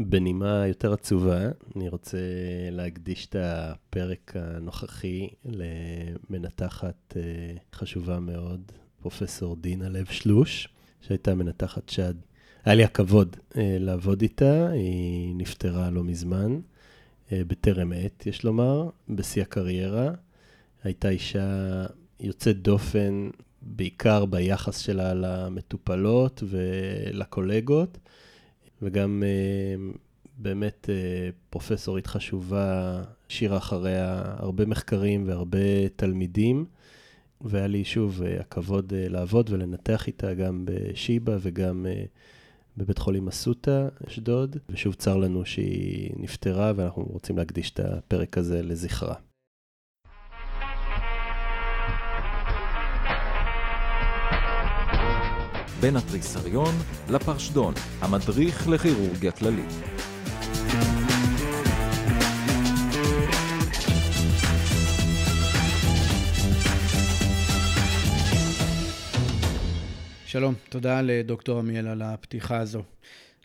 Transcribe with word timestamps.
בנימה 0.00 0.66
יותר 0.66 0.92
עצובה, 0.92 1.48
אני 1.76 1.88
רוצה 1.88 2.18
להקדיש 2.70 3.26
את 3.26 3.36
הפרק 3.38 4.32
הנוכחי 4.34 5.28
למנתחת 5.44 7.16
אה, 7.16 7.22
חשובה 7.74 8.20
מאוד, 8.20 8.72
פרופסור 9.00 9.56
דינה 9.56 9.88
לב 9.88 10.06
שלוש, 10.06 10.68
שהייתה 11.00 11.34
מנתחת 11.34 11.88
שד. 11.88 12.14
היה 12.64 12.74
לי 12.74 12.84
הכבוד 12.84 13.36
אה, 13.56 13.76
לעבוד 13.80 14.22
איתה, 14.22 14.68
היא 14.68 15.34
נפטרה 15.36 15.90
לא 15.90 16.04
מזמן, 16.04 16.60
אה, 17.32 17.42
בטרם 17.46 17.92
עת, 17.92 18.26
יש 18.26 18.44
לומר, 18.44 18.88
בשיא 19.08 19.42
הקריירה. 19.42 20.10
הייתה 20.84 21.08
אישה 21.08 21.86
יוצאת 22.20 22.62
דופן, 22.62 23.30
בעיקר 23.62 24.24
ביחס 24.24 24.78
שלה 24.78 25.14
למטופלות 25.14 26.42
ולקולגות. 26.46 27.98
וגם 28.82 29.22
uh, 29.22 29.98
באמת 30.38 30.86
uh, 30.88 31.34
פרופסורית 31.50 32.06
חשובה, 32.06 33.02
השאירה 33.28 33.56
אחריה 33.56 34.22
הרבה 34.36 34.66
מחקרים 34.66 35.28
והרבה 35.28 35.88
תלמידים, 35.96 36.64
והיה 37.40 37.66
לי 37.66 37.84
שוב 37.84 38.22
uh, 38.22 38.40
הכבוד 38.40 38.92
uh, 38.92 39.10
לעבוד 39.12 39.50
ולנתח 39.50 40.06
איתה 40.06 40.34
גם 40.34 40.64
בשיבא 40.64 41.36
וגם 41.40 41.86
uh, 41.88 42.08
בבית 42.76 42.98
חולים 42.98 43.28
אסותא, 43.28 43.88
אשדוד, 44.08 44.56
ושוב 44.68 44.94
צר 44.94 45.16
לנו 45.16 45.46
שהיא 45.46 46.10
נפטרה 46.16 46.72
ואנחנו 46.76 47.02
רוצים 47.02 47.38
להקדיש 47.38 47.70
את 47.70 47.80
הפרק 47.80 48.38
הזה 48.38 48.62
לזכרה. 48.62 49.27
בין 55.80 55.96
התריסריון 55.96 56.74
לפרשדון, 57.10 57.74
המדריך 58.00 58.68
לכירורגיה 58.68 59.32
כללית. 59.32 59.70
שלום, 70.26 70.54
תודה 70.68 71.02
לדוקטור 71.02 71.58
עמיאל 71.58 71.86
על 71.86 72.02
הפתיחה 72.02 72.58
הזו. 72.58 72.82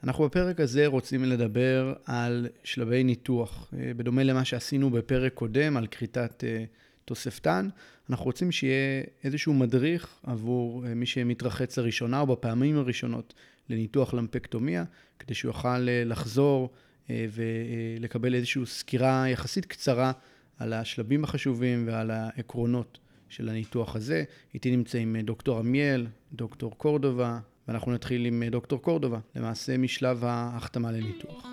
אנחנו 0.03 0.25
בפרק 0.25 0.59
הזה 0.59 0.87
רוצים 0.87 1.23
לדבר 1.23 1.93
על 2.05 2.47
שלבי 2.63 3.03
ניתוח. 3.03 3.73
אה, 3.77 3.91
בדומה 3.97 4.23
למה 4.23 4.45
שעשינו 4.45 4.89
בפרק 4.89 5.33
קודם 5.33 5.77
על 5.77 5.87
כריתת 5.87 6.43
אה, 6.43 6.63
תוספתן, 7.05 7.69
אנחנו 8.09 8.25
רוצים 8.25 8.51
שיהיה 8.51 9.03
איזשהו 9.23 9.53
מדריך 9.53 10.07
עבור 10.23 10.85
אה, 10.85 10.93
מי 10.93 11.05
שמתרחץ 11.05 11.77
לראשונה 11.77 12.19
או 12.19 12.27
בפעמים 12.27 12.77
הראשונות 12.77 13.33
לניתוח 13.69 14.13
למפקטומיה, 14.13 14.83
כדי 15.19 15.33
שהוא 15.33 15.49
יוכל 15.49 15.89
אה, 15.89 16.03
לחזור 16.05 16.69
אה, 17.09 17.25
ולקבל 17.31 18.35
איזושהי 18.35 18.65
סקירה 18.65 19.29
יחסית 19.29 19.65
קצרה 19.65 20.11
על 20.57 20.73
השלבים 20.73 21.23
החשובים 21.23 21.87
ועל 21.87 22.11
העקרונות 22.11 22.99
של 23.29 23.49
הניתוח 23.49 23.95
הזה. 23.95 24.23
איתי 24.53 24.75
נמצאים 24.75 25.17
דוקטור 25.17 25.59
עמיאל, 25.59 26.07
דוקטור 26.33 26.77
קורדובה, 26.77 27.39
ואנחנו 27.67 27.91
נתחיל 27.91 28.25
עם 28.25 28.43
דוקטור 28.43 28.81
קורדובה, 28.81 29.19
למעשה 29.35 29.77
משלב 29.77 30.25
ההחתמה 30.25 30.91
לניתוח. 30.91 31.47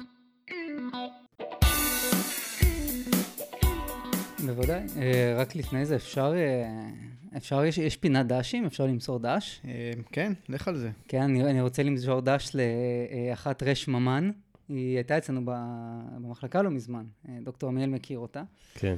בוודאי. 4.46 4.82
אה, 4.96 5.34
רק 5.36 5.56
לפני 5.56 5.86
זה, 5.86 5.96
אפשר, 5.96 6.32
אה, 6.36 6.88
אפשר, 7.36 7.64
יש, 7.64 7.78
יש 7.78 7.96
פינת 7.96 8.26
דשים? 8.26 8.66
אפשר 8.66 8.86
למסור 8.86 9.18
דש? 9.18 9.60
אה, 9.64 9.92
כן, 10.12 10.32
לך 10.48 10.68
על 10.68 10.76
זה. 10.76 10.90
כן, 11.08 11.22
אני, 11.22 11.44
אני 11.44 11.60
רוצה 11.60 11.82
למסור 11.82 12.20
דש 12.20 12.50
לאחת 12.54 13.62
רש 13.62 13.88
ממן. 13.88 14.30
היא 14.68 14.96
הייתה 14.96 15.18
אצלנו 15.18 15.40
במחלקה 15.44 16.62
לא 16.62 16.70
מזמן, 16.70 17.04
דוקטור 17.42 17.68
עמיאל 17.68 17.90
מכיר 17.90 18.18
אותה. 18.18 18.42
כן. 18.74 18.96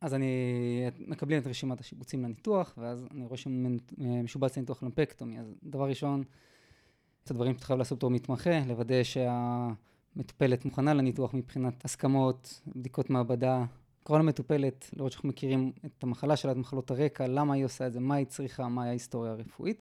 אז 0.00 0.14
אני, 0.14 0.26
מקבלים 1.06 1.38
את 1.38 1.46
רשימת 1.46 1.80
השיבוצים 1.80 2.24
לניתוח, 2.24 2.74
ואז 2.78 3.06
אני 3.10 3.24
רואה 3.24 3.36
שמשובץ 3.36 4.56
לניתוח 4.56 4.82
למפקטומי. 4.82 5.40
אז 5.40 5.54
דבר 5.62 5.88
ראשון, 5.88 6.22
את 7.24 7.30
הדברים 7.30 7.54
שאתה 7.54 7.64
חייב 7.64 7.78
לעשות 7.78 8.02
אותו 8.02 8.10
מתמחה, 8.10 8.60
לוודא 8.66 9.02
שהמטופלת 9.02 10.64
מוכנה 10.64 10.94
לניתוח 10.94 11.34
מבחינת 11.34 11.84
הסכמות, 11.84 12.60
בדיקות 12.76 13.10
מעבדה, 13.10 13.64
כל 14.10 14.20
המטופלת, 14.20 14.90
לראות 14.92 15.12
שאנחנו 15.12 15.28
מכירים 15.28 15.72
את 15.86 16.02
המחלה 16.02 16.36
שלה, 16.36 16.52
את 16.52 16.56
מחלות 16.56 16.90
הרקע, 16.90 17.26
למה 17.26 17.54
היא 17.54 17.64
עושה 17.64 17.86
את 17.86 17.92
זה, 17.92 18.00
מה 18.00 18.14
היא 18.14 18.26
צריכה, 18.26 18.68
מה 18.68 18.84
ההיסטוריה 18.84 19.32
הרפואית. 19.32 19.78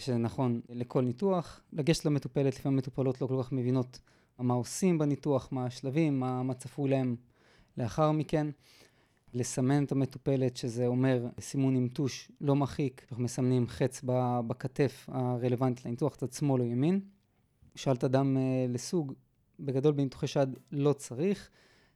שזה 0.00 0.16
נכון 0.16 0.60
לכל 0.68 1.02
ניתוח. 1.02 1.60
לגשת 1.72 2.04
למטופלת, 2.04 2.56
לפעמים 2.56 2.78
מטופלות 2.78 3.20
לא 3.20 3.26
כל 3.26 3.42
כך 3.42 3.52
מבינות 3.52 4.00
מה 4.38 4.54
עושים 4.54 4.98
בניתוח, 4.98 5.48
מה 5.52 5.66
השלבים, 5.66 6.20
מה, 6.20 6.42
מה 6.42 6.54
צפוי 6.54 6.90
להם 6.90 7.16
לאחר 7.76 8.12
מכן. 8.12 8.46
לסמן 9.34 9.84
את 9.84 9.92
המטופלת, 9.92 10.56
שזה 10.56 10.86
אומר 10.86 11.26
סימון 11.40 11.76
עם 11.76 11.88
טוש 11.88 12.30
לא 12.40 12.56
מחיק, 12.56 13.06
אנחנו 13.10 13.24
מסמנים 13.24 13.66
חץ 13.66 14.00
בכתף 14.46 15.06
הרלוונטי 15.08 15.88
לניתוח, 15.88 16.16
צד 16.16 16.32
שמאל 16.32 16.60
או 16.60 16.66
ימין. 16.66 17.00
שאלת 17.74 18.04
אדם 18.04 18.36
אה, 18.36 18.66
לסוג, 18.68 19.12
בגדול 19.60 19.92
בניתוחי 19.92 20.26
שד 20.26 20.46
לא 20.72 20.92
צריך. 20.92 21.50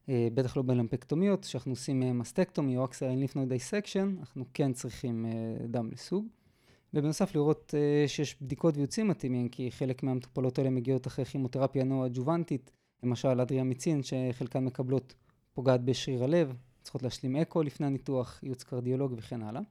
אה, 0.09 0.29
בטח 0.35 0.57
לא 0.57 0.63
בלמפקטומיות, 0.63 1.45
שאנחנו 1.45 1.73
עושים 1.73 2.03
אה, 2.03 2.13
mastectomy 2.13 2.77
או 2.77 2.85
axillary 2.85 3.09
lymph 3.09 3.30
node 3.30 3.47
dissection, 3.47 4.15
אנחנו 4.21 4.45
כן 4.55 4.73
צריכים 4.73 5.27
אה, 5.27 5.67
דם 5.67 5.91
לסוג. 5.93 6.27
ובנוסף 6.95 7.35
לראות 7.35 7.75
שיש 8.07 8.43
בדיקות 8.43 8.77
ויוצאים 8.77 9.09
מתאימים, 9.09 9.49
כי 9.49 9.71
חלק 9.71 10.03
מהמטופלות 10.03 10.59
האלה 10.59 10.71
מגיעות 10.71 11.07
אחרי 11.07 11.25
כימותרפיה 11.25 11.85
נאו-אדג'ובנטית, 11.85 12.71
למשל 13.03 13.41
אדריאמיצין, 13.41 14.01
שחלקן 14.03 14.65
מקבלות 14.65 15.15
פוגעת 15.53 15.85
בשריר 15.85 16.25
הלב, 16.25 16.57
צריכות 16.83 17.03
להשלים 17.03 17.37
אקו 17.37 17.63
לפני 17.63 17.87
הניתוח, 17.87 18.41
ייעוץ 18.43 18.63
קרדיולוג 18.63 19.15
וכן 19.17 19.43
הלאה. 19.43 19.63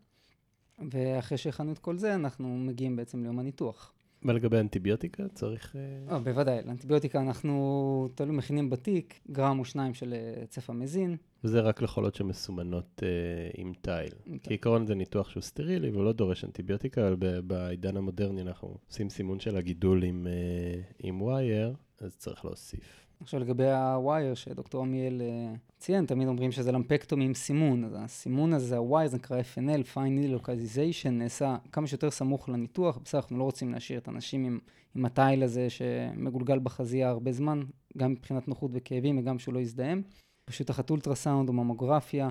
ואחרי 0.91 1.37
שהכנו 1.37 1.71
את 1.71 1.79
כל 1.79 1.97
זה, 1.97 2.15
אנחנו 2.15 2.57
מגיעים 2.57 2.95
בעצם 2.95 3.23
ליום 3.23 3.39
הניתוח. 3.39 3.93
מה 4.21 4.33
לגבי 4.33 4.57
אנטיביוטיקה? 4.57 5.23
צריך... 5.33 5.75
אה, 5.75 6.13
אה 6.13 6.19
בוודאי. 6.19 6.59
לאנטיביוטיקה 6.65 7.21
אנחנו 7.21 8.09
תלוי 8.15 8.35
מכינים 8.35 8.69
בתיק, 8.69 9.19
גרם 9.31 9.59
או 9.59 9.65
שניים 9.65 9.93
של 9.93 10.13
אה, 10.13 10.45
צפמזין. 10.45 11.17
וזה 11.43 11.59
רק 11.59 11.81
לחולות 11.81 12.15
שמסומנות 12.15 13.03
אה, 13.03 13.09
עם 13.57 13.73
תיל. 13.81 14.39
כעיקרון 14.43 14.85
זה 14.85 14.95
ניתוח 14.95 15.29
שהוא 15.29 15.41
סטרילי 15.41 15.89
והוא 15.89 16.03
לא 16.03 16.13
דורש 16.13 16.43
אנטיביוטיקה, 16.43 17.07
אבל 17.07 17.41
בעידן 17.41 17.97
המודרני 17.97 18.41
אנחנו 18.41 18.77
עושים 18.89 19.09
סימון 19.09 19.39
של 19.39 19.57
הגידול 19.57 20.03
עם, 20.03 20.27
אה, 20.27 20.81
עם 20.99 21.21
wire, 21.21 21.73
אז 21.99 22.17
צריך 22.17 22.45
להוסיף. 22.45 23.08
עכשיו 23.21 23.39
לגבי 23.39 23.71
ה 23.71 23.84
wire 23.84 24.33
שדוקטור 24.33 24.81
עמיאל 24.81 25.21
אה, 25.21 25.53
ציין, 25.77 26.05
תמיד 26.05 26.27
אומרים 26.27 26.51
שזה 26.51 26.71
למפקטומי 26.71 27.25
עם 27.25 27.33
סימון, 27.33 27.83
אז 27.83 27.95
הסימון 27.99 28.53
הזה, 28.53 28.77
ה 28.77 28.83
wire, 28.83 29.09
זה 29.09 29.17
נקרא 29.17 29.41
FNL, 29.41 29.95
Fine 29.95 30.39
Localization, 30.39 31.09
נעשה 31.09 31.57
כמה 31.71 31.87
שיותר 31.87 32.11
סמוך 32.11 32.49
לניתוח, 32.49 32.97
בסדר, 32.97 33.21
אנחנו 33.21 33.37
לא 33.37 33.43
רוצים 33.43 33.71
להשאיר 33.71 33.99
את 33.99 34.07
האנשים 34.07 34.45
עם, 34.45 34.59
עם 34.95 35.05
התיל 35.05 35.43
הזה 35.43 35.69
שמגולגל 35.69 36.59
בחזייה 36.59 37.09
הרבה 37.09 37.31
זמן, 37.31 37.61
גם 37.97 38.11
מבחינת 38.11 38.47
נוחות 38.47 38.71
וכאבים 38.73 39.17
וגם 39.17 39.39
שהוא 39.39 39.53
לא 39.53 39.59
יזדהם. 39.59 40.01
פשוט 40.45 40.67
תחת 40.67 40.89
אולטרסאונד 40.89 41.49
או 41.49 41.53
ממוגרפיה, 41.53 42.29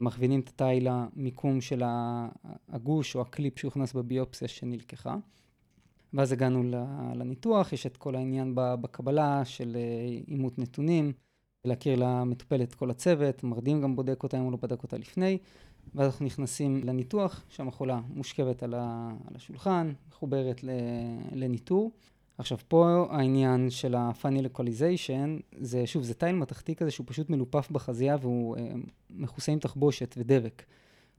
מכווינים 0.00 0.40
את 0.40 0.48
התיל 0.48 0.88
למיקום 0.90 1.60
של 1.60 1.82
הגוש 2.68 3.16
או 3.16 3.20
הקליפ 3.20 3.58
שהוכנס 3.58 3.92
בביופסיה 3.92 4.48
שנלקחה. 4.48 5.16
ואז 6.14 6.32
הגענו 6.32 6.62
לניתוח, 7.14 7.72
יש 7.72 7.86
את 7.86 7.96
כל 7.96 8.16
העניין 8.16 8.52
בקבלה 8.54 9.44
של 9.44 9.76
אה, 9.76 10.18
אימות 10.28 10.58
נתונים, 10.58 11.12
להכיר 11.64 11.96
למטופלת 11.98 12.68
את 12.68 12.74
כל 12.74 12.90
הצוות, 12.90 13.44
מרדים 13.44 13.80
גם 13.80 13.96
בודק 13.96 14.22
אותה 14.22 14.38
אם 14.38 14.42
הוא 14.42 14.52
לא 14.52 14.58
בדק 14.62 14.82
אותה 14.82 14.98
לפני, 14.98 15.38
ואז 15.94 16.06
אנחנו 16.06 16.26
נכנסים 16.26 16.80
לניתוח, 16.84 17.44
שם 17.48 17.68
החולה 17.68 18.00
מושכבת 18.08 18.62
על, 18.62 18.74
השולחן, 19.34 19.92
מחוברת 20.08 20.60
לניטור. 21.32 21.90
עכשיו 22.38 22.58
פה 22.68 23.06
העניין 23.10 23.70
של 23.70 23.94
ה-funny 23.94 24.46
localization, 24.46 25.42
זה 25.58 25.86
שוב, 25.86 26.02
זה 26.02 26.14
תיל 26.14 26.32
מתכתי 26.32 26.76
כזה 26.76 26.90
שהוא 26.90 27.06
פשוט 27.08 27.30
מלופף 27.30 27.70
בחזייה 27.70 28.16
והוא 28.20 28.56
אה, 28.56 28.72
מכוסה 29.10 29.52
עם 29.52 29.58
תחבושת 29.58 30.14
ודבק. 30.18 30.62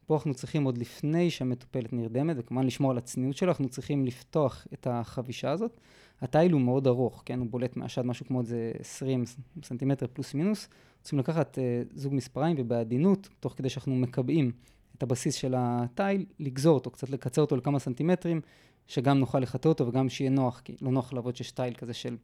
פה 0.07 0.15
אנחנו 0.15 0.33
צריכים 0.33 0.63
עוד 0.63 0.77
לפני 0.77 1.29
שהמטופלת 1.29 1.93
נרדמת, 1.93 2.35
וכמובן 2.39 2.65
לשמור 2.65 2.91
על 2.91 2.97
הצניעות 2.97 3.37
שלה, 3.37 3.49
אנחנו 3.49 3.69
צריכים 3.69 4.05
לפתוח 4.05 4.67
את 4.73 4.87
החבישה 4.89 5.51
הזאת. 5.51 5.79
התיל 6.21 6.51
הוא 6.51 6.61
מאוד 6.61 6.87
ארוך, 6.87 7.23
כן? 7.25 7.39
הוא 7.39 7.47
בולט 7.49 7.77
מהשד 7.77 8.01
משהו 8.01 8.25
כמו 8.25 8.41
איזה 8.41 8.71
20 8.79 9.23
סנטימטר 9.63 10.07
פלוס 10.13 10.33
מינוס. 10.33 10.69
רוצים 10.99 11.19
לקחת 11.19 11.57
uh, 11.57 11.61
זוג 11.95 12.13
מספריים 12.13 12.55
ובעדינות, 12.59 13.29
תוך 13.39 13.53
כדי 13.57 13.69
שאנחנו 13.69 13.95
מקבעים 13.95 14.51
את 14.97 15.03
הבסיס 15.03 15.35
של 15.35 15.53
התיל, 15.57 16.25
לגזור 16.39 16.75
אותו, 16.75 16.91
קצת 16.91 17.09
לקצר 17.09 17.41
אותו 17.41 17.55
לכמה 17.55 17.79
סנטימטרים, 17.79 18.41
שגם 18.87 19.19
נוכל 19.19 19.39
לחטא 19.39 19.67
אותו 19.67 19.87
וגם 19.87 20.09
שיהיה 20.09 20.29
נוח, 20.29 20.61
כי 20.63 20.75
לא 20.81 20.91
נוח 20.91 21.13
לעבוד 21.13 21.35
שיש 21.35 21.51
תיל 21.51 21.73
כזה 21.73 21.93
של 21.93 22.17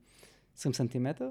20 0.58 0.74
סנטימטר. 0.74 1.30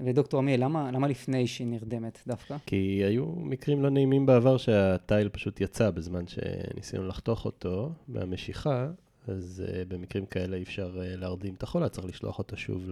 ודוקטור 0.00 0.40
עמיאל, 0.40 0.64
למה, 0.64 0.90
למה 0.90 1.08
לפני 1.08 1.46
שהיא 1.46 1.66
נרדמת 1.66 2.18
דווקא? 2.26 2.56
כי 2.66 2.76
היו 3.04 3.26
מקרים 3.26 3.82
לא 3.82 3.90
נעימים 3.90 4.26
בעבר 4.26 4.56
שהתיל 4.56 5.28
פשוט 5.28 5.60
יצא 5.60 5.90
בזמן 5.90 6.24
שניסינו 6.26 7.06
לחתוך 7.06 7.44
אותו 7.44 7.92
מהמשיכה, 8.08 8.88
אז 9.28 9.62
uh, 9.66 9.72
במקרים 9.88 10.26
כאלה 10.26 10.56
אי 10.56 10.62
אפשר 10.62 10.90
uh, 10.94 11.16
להרדים 11.16 11.54
את 11.54 11.62
החולה, 11.62 11.88
צריך 11.88 12.06
לשלוח 12.06 12.38
אותה 12.38 12.56
שוב 12.56 12.88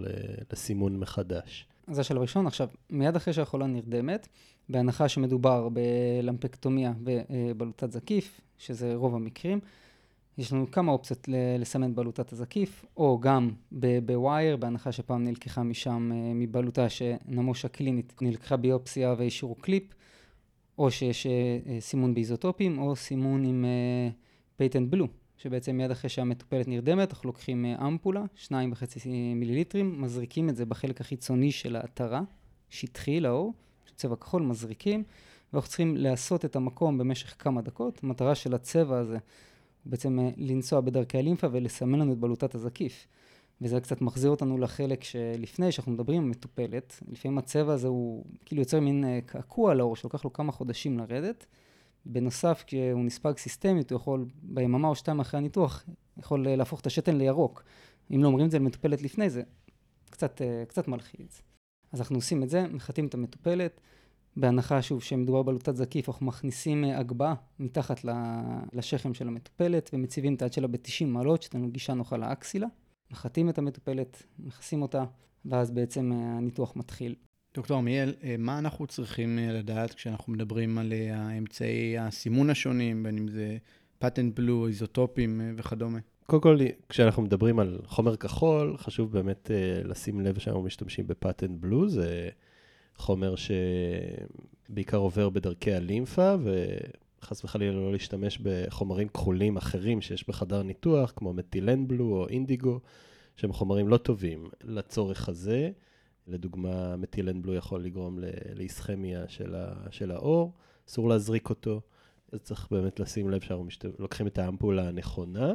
לסימון 0.52 0.98
מחדש. 0.98 1.66
זה 1.86 2.00
השלב 2.00 2.18
הראשון. 2.18 2.46
עכשיו, 2.46 2.68
מיד 2.90 3.16
אחרי 3.16 3.32
שהחולה 3.34 3.66
נרדמת, 3.66 4.28
בהנחה 4.68 5.08
שמדובר 5.08 5.68
בלמפקטומיה 5.68 6.92
ובלוטת 7.00 7.90
זקיף, 7.90 8.40
שזה 8.58 8.94
רוב 8.94 9.14
המקרים, 9.14 9.60
יש 10.38 10.52
לנו 10.52 10.70
כמה 10.70 10.92
אופציות 10.92 11.28
לסמן 11.58 11.94
בלוטת 11.94 12.32
הזקיף, 12.32 12.84
או 12.96 13.20
גם 13.20 13.50
ב 14.06 14.15
wire, 14.15 14.56
בהנחה 14.56 14.92
שפעם 14.92 15.25
נלקחה 15.25 15.62
משם, 15.62 16.10
מבלוטה 16.34 16.88
שנמושה 16.88 17.69
קלינית, 17.69 18.22
נלקחה 18.22 18.56
ביופסיה 18.56 19.14
והשאירו 19.19 19.54
קליפ, 19.54 19.82
או 20.78 20.90
שיש 20.90 21.26
סימון 21.81 22.14
באיזוטופים, 22.14 22.78
או 22.78 22.96
סימון 22.96 23.44
עם 23.44 23.64
patent 24.56 24.90
blue, 24.90 25.06
שבעצם 25.36 25.76
מיד 25.76 25.90
אחרי 25.90 26.10
שהמטופלת 26.10 26.69
נרדמת, 26.69 27.10
אנחנו 27.10 27.26
לוקחים 27.26 27.64
אמפולה, 27.64 28.25
שניים 28.34 28.72
וחצי 28.72 29.34
מיליליטרים, 29.34 30.02
מזריקים 30.02 30.48
את 30.48 30.56
זה 30.56 30.66
בחלק 30.66 31.00
החיצוני 31.00 31.52
של 31.52 31.76
העטרה, 31.76 32.22
שטחי 32.69 33.20
לאור, 33.20 33.52
צבע 33.96 34.16
כחול, 34.16 34.42
מזריקים, 34.42 35.02
ואנחנו 35.52 35.69
צריכים 35.69 35.96
לעשות 35.96 36.44
את 36.44 36.56
המקום 36.56 36.98
במשך 36.98 37.34
כמה 37.38 37.62
דקות. 37.62 38.00
המטרה 38.02 38.34
של 38.34 38.54
הצבע 38.54 38.98
הזה 38.98 39.19
בעצם 39.86 40.19
לנסוע 40.36 40.81
בדרכי 40.81 41.19
הלימפה 41.19 41.46
ולסמן 41.52 41.98
לנו 41.98 42.12
את 42.12 42.19
בלוטת 42.19 42.54
הזקיף. 42.54 43.06
וזה 43.60 43.81
קצת 43.81 44.00
מחזיר 44.00 44.31
אותנו 44.31 44.58
לחלק 44.58 45.04
שלפני, 45.04 45.72
שאנחנו 45.72 45.92
מדברים 45.92 46.22
עם 46.22 46.31
מטופלת, 46.31 47.00
לפעמים 47.08 47.38
הצבע 47.38 47.72
הזה 47.72 47.88
הוא 47.88 48.25
כאילו 48.44 48.62
יוצר 48.62 48.81
מין 48.81 49.04
קעקוע 49.26 49.72
על 49.72 49.81
האור, 49.81 49.96
שלוקח 49.96 50.25
לו 50.25 50.32
כמה 50.32 50.52
חודשים 50.52 50.98
לרדת. 50.98 51.46
בנוסף, 52.06 52.64
כשהוא 52.66 53.04
נספג 53.04 53.36
סיסטמית, 53.36 53.90
הוא 53.90 53.96
יכול 53.96 54.26
ביממה 54.42 54.88
או 54.88 54.94
שתיים 54.94 55.20
אחרי 55.20 55.38
הניתוח, 55.38 55.84
יכול 56.19 56.48
להפוך 56.48 56.80
את 56.80 56.87
השתן 56.87 57.16
לירוק. 57.16 57.64
אם 58.14 58.22
לא 58.22 58.28
אומרים 58.28 58.46
את 58.46 58.50
זה 58.50 58.58
למטופלת 58.58 59.02
לפני 59.02 59.30
זה, 59.30 59.42
קצת, 60.10 60.40
קצת 60.69 60.88
מלחיץ. 60.88 61.42
אז 61.92 62.00
אנחנו 62.00 62.16
עושים 62.16 62.42
את 62.42 62.50
זה, 62.50 62.66
מחטאים 62.69 63.06
את 63.06 63.14
המטופלת, 63.14 63.80
בהנחה 64.36 64.82
שוב 64.82 65.02
שמדובר 65.02 65.42
בלוטת 65.42 65.76
זקיף, 65.76 66.08
אנחנו 66.08 66.26
מכניסים 66.26 66.84
הגבהה 66.84 67.34
מתחת 67.58 68.00
לשכם 68.72 69.14
של 69.14 69.28
המטופלת 69.28 69.90
ומציבים 69.92 70.34
את 70.34 70.42
היד 70.42 70.52
שלה 70.52 70.66
ב-90 70.66 71.06
מעלות, 71.06 71.42
שתהיה 71.42 71.60
לנו 71.62 71.70
גישה 71.70 71.94
נוחה 71.94 72.16
לאקסילה. 72.16 72.66
מחטאים 73.10 73.48
את 73.48 73.58
המטופלת, 73.58 74.22
מכסים 74.38 74.82
אותה, 74.82 75.04
ואז 75.44 75.70
בעצם 75.70 76.12
הניתוח 76.12 76.76
מתחיל. 76.76 77.14
דוקטור 77.54 77.78
עמיאל, 77.78 78.14
מה 78.38 78.58
אנחנו 78.58 78.86
צריכים 78.86 79.38
לדעת 79.38 79.94
כשאנחנו 79.94 80.32
מדברים 80.32 80.78
על 80.78 80.92
האמצעי 81.12 81.98
הסימון 81.98 82.50
השונים, 82.50 83.02
בין 83.02 83.19
אם 83.19 83.28
זה 83.28 83.56
פטנט 83.98 84.34
בלו, 84.34 84.66
איזוטופים 84.66 85.40
וכדומה? 85.56 85.98
קודם 86.26 86.42
כל, 86.42 86.58
כשאנחנו 86.88 87.22
מדברים 87.22 87.58
על 87.58 87.80
חומר 87.84 88.16
כחול, 88.16 88.76
חשוב 88.76 89.12
באמת 89.12 89.50
לשים 89.84 90.20
לב 90.20 90.38
שאנחנו 90.38 90.62
משתמשים 90.62 91.06
בפטנט 91.06 91.60
בלו, 91.60 91.88
זה 91.88 92.28
חומר 92.96 93.35
שבעיקר 94.69 94.96
עובר 94.96 95.29
בדרכי 95.29 95.73
הלימפה, 95.73 96.35
וחס 96.43 97.44
וחלילה 97.44 97.73
לא 97.73 97.93
להשתמש 97.93 98.38
בחומרים 98.43 99.08
כחולים 99.08 99.56
אחרים 99.56 100.00
שיש 100.00 100.29
בחדר 100.29 100.62
ניתוח, 100.62 101.12
כמו 101.17 101.32
מטילן 101.32 101.88
בלו 101.88 102.05
או 102.05 102.29
אינדיגו, 102.29 102.81
שהם 103.37 103.52
חומרים 103.52 103.88
לא 103.88 103.96
טובים 103.96 104.49
לצורך 104.64 105.29
הזה. 105.29 105.70
לדוגמה, 106.26 106.96
מטילן 106.96 107.43
בלו 107.43 107.55
יכול 107.55 107.85
לגרום 107.85 108.19
לאיסכמיה 108.55 109.29
של, 109.29 109.55
של 109.90 110.11
העור, 110.11 110.52
אסור 110.88 111.08
להזריק 111.08 111.50
אותו. 111.50 111.81
אז 112.32 112.40
צריך 112.40 112.69
באמת 112.70 113.00
לשים 113.00 113.31
לב 113.31 113.40
שאנחנו 113.40 113.64
משת... 113.64 113.85
לוקחים 113.99 114.26
את 114.26 114.38
האמפולה 114.38 114.88
הנכונה. 114.88 115.52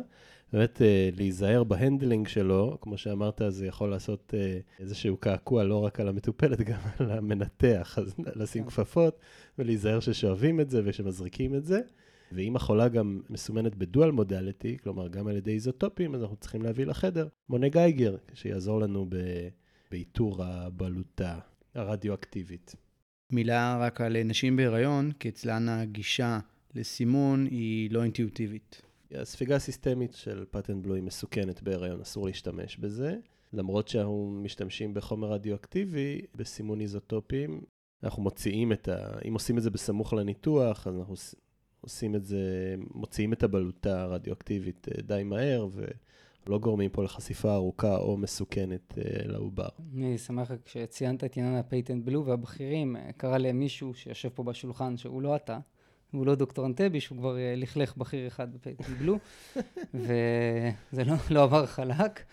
באמת 0.53 0.81
אה, 0.81 1.09
להיזהר 1.17 1.63
ב 1.63 1.70
handling 1.70 2.27
שלו, 2.27 2.77
כמו 2.81 2.97
שאמרת, 2.97 3.41
זה 3.49 3.65
יכול 3.65 3.89
לעשות 3.89 4.33
אה, 4.37 4.59
איזשהו 4.79 5.17
קעקוע 5.17 5.63
לא 5.63 5.85
רק 5.85 5.99
על 5.99 6.07
המטופלת, 6.07 6.61
גם 6.69 6.79
על 6.99 7.11
המנתח, 7.11 7.97
אז 7.97 8.15
לשים 8.35 8.63
כן. 8.63 8.69
כפפות 8.69 9.19
ולהיזהר 9.57 9.99
ששואבים 9.99 10.59
את 10.59 10.69
זה 10.69 10.81
ושמזריקים 10.85 11.55
את 11.55 11.65
זה. 11.65 11.79
ואם 12.31 12.55
החולה 12.55 12.87
גם 12.87 13.21
מסומנת 13.29 13.75
ב 13.75 13.82
dual 13.82 14.11
modality, 14.11 14.77
כלומר 14.83 15.07
גם 15.07 15.27
על 15.27 15.35
ידי 15.35 15.51
איזוטופים, 15.51 16.15
אז 16.15 16.21
אנחנו 16.21 16.35
צריכים 16.35 16.61
להביא 16.61 16.85
לחדר 16.85 17.27
מונה 17.49 17.69
גייגר, 17.69 18.15
שיעזור 18.33 18.79
לנו 18.79 19.05
ב... 19.09 19.15
באיתור 19.91 20.43
הבלוטה 20.43 21.39
הרדיואקטיבית. 21.75 22.75
מילה 23.31 23.77
רק 23.81 24.01
על 24.01 24.23
נשים 24.23 24.55
בהיריון, 24.55 25.11
כי 25.11 25.29
אצלן 25.29 25.69
הגישה 25.69 26.39
לסימון 26.75 27.45
היא 27.45 27.91
לא 27.91 28.03
אינטואיטיבית. 28.03 28.81
הספיגה 29.15 29.55
הסיסטמית 29.55 30.13
של 30.13 30.45
פטנט 30.51 30.83
בלו 30.83 30.95
היא 30.95 31.03
מסוכנת 31.03 31.63
בהיריון, 31.63 32.01
אסור 32.01 32.25
להשתמש 32.25 32.77
בזה. 32.77 33.15
למרות 33.53 33.87
שאנחנו 33.87 34.39
משתמשים 34.43 34.93
בחומר 34.93 35.31
רדיואקטיבי, 35.31 36.21
בסימון 36.35 36.81
איזוטופים, 36.81 37.61
אנחנו 38.03 38.23
מוציאים 38.23 38.71
את 38.71 38.87
ה... 38.87 39.19
אם 39.27 39.33
עושים 39.33 39.57
את 39.57 39.63
זה 39.63 39.69
בסמוך 39.69 40.13
לניתוח, 40.13 40.87
אז 40.87 40.97
אנחנו 40.97 41.15
עושים 41.81 42.15
את 42.15 42.25
זה, 42.25 42.75
מוציאים 42.93 43.33
את 43.33 43.43
הבלוטה 43.43 44.01
הרדיואקטיבית 44.01 44.87
אה, 44.91 45.01
די 45.01 45.23
מהר, 45.23 45.67
ולא 45.73 46.59
גורמים 46.59 46.89
פה 46.89 47.03
לחשיפה 47.03 47.53
ארוכה 47.53 47.97
או 47.97 48.17
מסוכנת 48.17 48.97
אה, 48.97 49.27
לעובר. 49.27 49.69
אני 49.95 50.17
שמח 50.17 50.51
כשציינת 50.65 51.23
את 51.23 51.37
עניין 51.37 51.55
ה 51.55 51.62
patent 51.62 52.05
blue 52.05 52.25
והבכירים, 52.25 52.95
אה, 52.95 53.11
קרה 53.17 53.37
למי 53.37 53.69
שיושב 53.69 54.29
פה 54.29 54.43
בשולחן 54.43 54.97
שהוא 54.97 55.21
לא 55.21 55.35
אתה. 55.35 55.59
הוא 56.11 56.25
לא 56.25 56.35
דוקטור 56.35 56.65
אנטבי, 56.65 57.01
שהוא 57.01 57.17
כבר 57.17 57.37
אה, 57.37 57.53
לכלך 57.57 57.97
בכיר 57.97 58.27
אחד 58.27 58.47
בלו, 58.99 59.17
וזה 59.93 61.03
לא, 61.03 61.13
לא 61.29 61.43
עבר 61.43 61.65
חלק. 61.65 62.23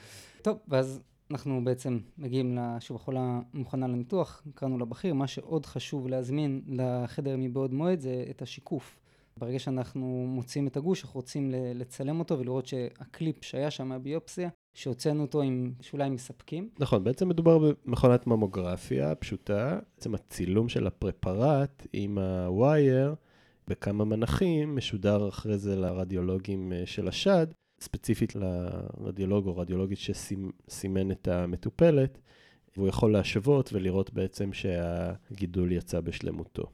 טוב, 0.43 0.59
ואז 0.69 1.01
אנחנו 1.31 1.65
בעצם 1.65 1.99
מגיעים, 2.19 2.59
שוב, 2.81 2.97
החולה 2.97 3.41
מוכנה 3.55 3.87
לניתוח, 3.87 4.43
קראנו 4.55 4.79
לבכיר, 4.79 5.15
מה 5.15 5.27
שעוד 5.27 5.67
חשוב 5.67 6.09
להזמין 6.09 6.63
לחדר 6.67 7.37
מבעוד 7.39 7.75
מועד 7.75 8.01
זה 8.01 8.25
את 8.31 8.43
השיקוף. 8.43 8.97
ברגע 9.39 9.59
שאנחנו 9.59 10.25
מוצאים 10.29 10.67
את 10.67 10.77
הגוש, 10.77 11.05
אנחנו 11.05 11.19
רוצים 11.19 11.51
לצלם 11.75 12.19
אותו 12.19 12.39
ולראות 12.39 12.67
שהקליפ 12.67 13.45
שהיה 13.45 13.71
שם 13.71 13.89
מהביופסיה, 13.89 14.49
שהוצאנו 14.75 15.23
אותו 15.23 15.43
עם 15.43 15.73
שוליים 15.81 16.15
מספקים. 16.15 16.69
נכון, 16.79 17.05
בעצם 17.05 17.29
מדובר 17.29 17.59
במכונת 17.59 18.27
ממוגרפיה 18.27 19.15
פשוטה. 19.15 19.79
בעצם 19.97 20.15
הצילום 20.15 20.69
של 20.69 20.87
הפרפרט 20.87 21.87
עם 21.93 22.19
הווייר 22.19 23.15
בכמה 23.71 24.05
מנחים, 24.05 24.77
משודר 24.77 25.29
אחרי 25.29 25.59
זה 25.59 25.77
לרדיולוגים 25.77 26.73
אה, 26.73 26.87
של 26.87 27.09
השד, 27.09 27.47
ספציפית 27.81 28.33
לרדיולוג 28.35 29.47
או 29.47 29.57
רדיולוגית 29.57 29.99
שסימן 29.99 31.11
את 31.11 31.29
המטופלת, 31.29 32.19
והוא 32.77 32.89
יכול 32.89 33.13
להשוות 33.13 33.73
ולראות 33.73 34.13
בעצם 34.13 34.53
שהגידול 34.53 35.73
יצא 35.73 36.01
בשלמותו. 36.01 36.71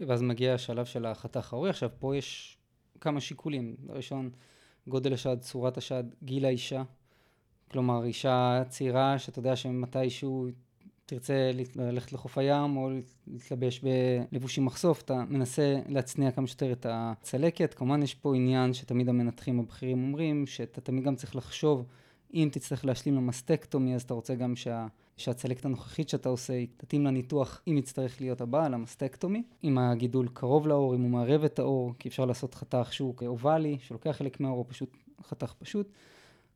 ואז 0.00 0.22
מגיע 0.22 0.54
השלב 0.54 0.84
של 0.84 1.06
החתך 1.06 1.52
ההורי. 1.52 1.70
עכשיו, 1.70 1.90
פה 1.98 2.16
יש 2.16 2.58
כמה 3.00 3.20
שיקולים. 3.20 3.76
ראשון, 3.88 4.30
גודל 4.88 5.12
השד, 5.12 5.36
צורת 5.40 5.76
השד, 5.76 6.04
גיל 6.22 6.44
האישה. 6.44 6.82
כלומר, 7.70 8.04
אישה 8.04 8.62
צעירה 8.68 9.18
שאתה 9.18 9.38
יודע 9.38 9.56
שמתישהו 9.56 10.48
תרצה 11.10 11.50
ללכת 11.76 12.12
לחוף 12.12 12.38
הים 12.38 12.76
או 12.76 12.90
להתלבש 13.26 13.80
בלבושים 14.32 14.64
מחשוף, 14.64 15.02
אתה 15.02 15.24
מנסה 15.28 15.80
להצניע 15.88 16.30
כמה 16.30 16.46
שיותר 16.46 16.72
את 16.72 16.86
הצלקת. 16.88 17.74
כמובן 17.74 18.02
יש 18.02 18.14
פה 18.14 18.36
עניין 18.36 18.74
שתמיד 18.74 19.08
המנתחים 19.08 19.60
הבכירים 19.60 20.02
אומרים, 20.02 20.46
שאתה 20.46 20.80
תמיד 20.80 21.04
גם 21.04 21.16
צריך 21.16 21.36
לחשוב, 21.36 21.84
אם 22.34 22.48
תצטרך 22.52 22.84
להשלים 22.84 23.16
למסטקטומי, 23.16 23.94
אז 23.94 24.02
אתה 24.02 24.14
רוצה 24.14 24.34
גם 24.34 24.56
שה... 24.56 24.86
שהצלקת 25.16 25.64
הנוכחית 25.64 26.08
שאתה 26.08 26.28
עושה 26.28 26.52
היא 26.52 26.66
תתאים 26.76 27.06
לניתוח 27.06 27.62
אם 27.68 27.78
יצטרך 27.78 28.20
להיות 28.20 28.40
הבא, 28.40 28.68
למסטקטומי. 28.68 29.42
אם 29.64 29.78
הגידול 29.78 30.28
קרוב 30.32 30.68
לאור, 30.68 30.94
אם 30.94 31.00
הוא 31.00 31.10
מערב 31.10 31.44
את 31.44 31.58
האור, 31.58 31.94
כי 31.98 32.08
אפשר 32.08 32.24
לעשות 32.24 32.54
חתך 32.54 32.92
שהוא 32.92 33.14
אובלי, 33.26 33.78
שלוקח 33.80 34.10
חלק 34.10 34.40
מהאור, 34.40 34.58
או 34.58 34.68
פשוט 34.68 34.96
חתך 35.22 35.52
פשוט. 35.58 35.88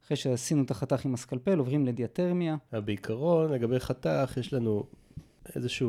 אחרי 0.04 0.16
שעשינו 0.16 0.62
את 0.62 0.70
החתך 0.70 1.04
עם 1.04 1.14
הסקלפל, 1.14 1.58
עוברים 1.58 1.86
לדיאטרמיה. 1.86 2.56
בעיקרון, 2.72 3.52
לגבי 3.52 3.80
חתך, 3.80 4.34
יש 4.40 4.52
לנו 4.52 4.84
איזושהי 5.56 5.86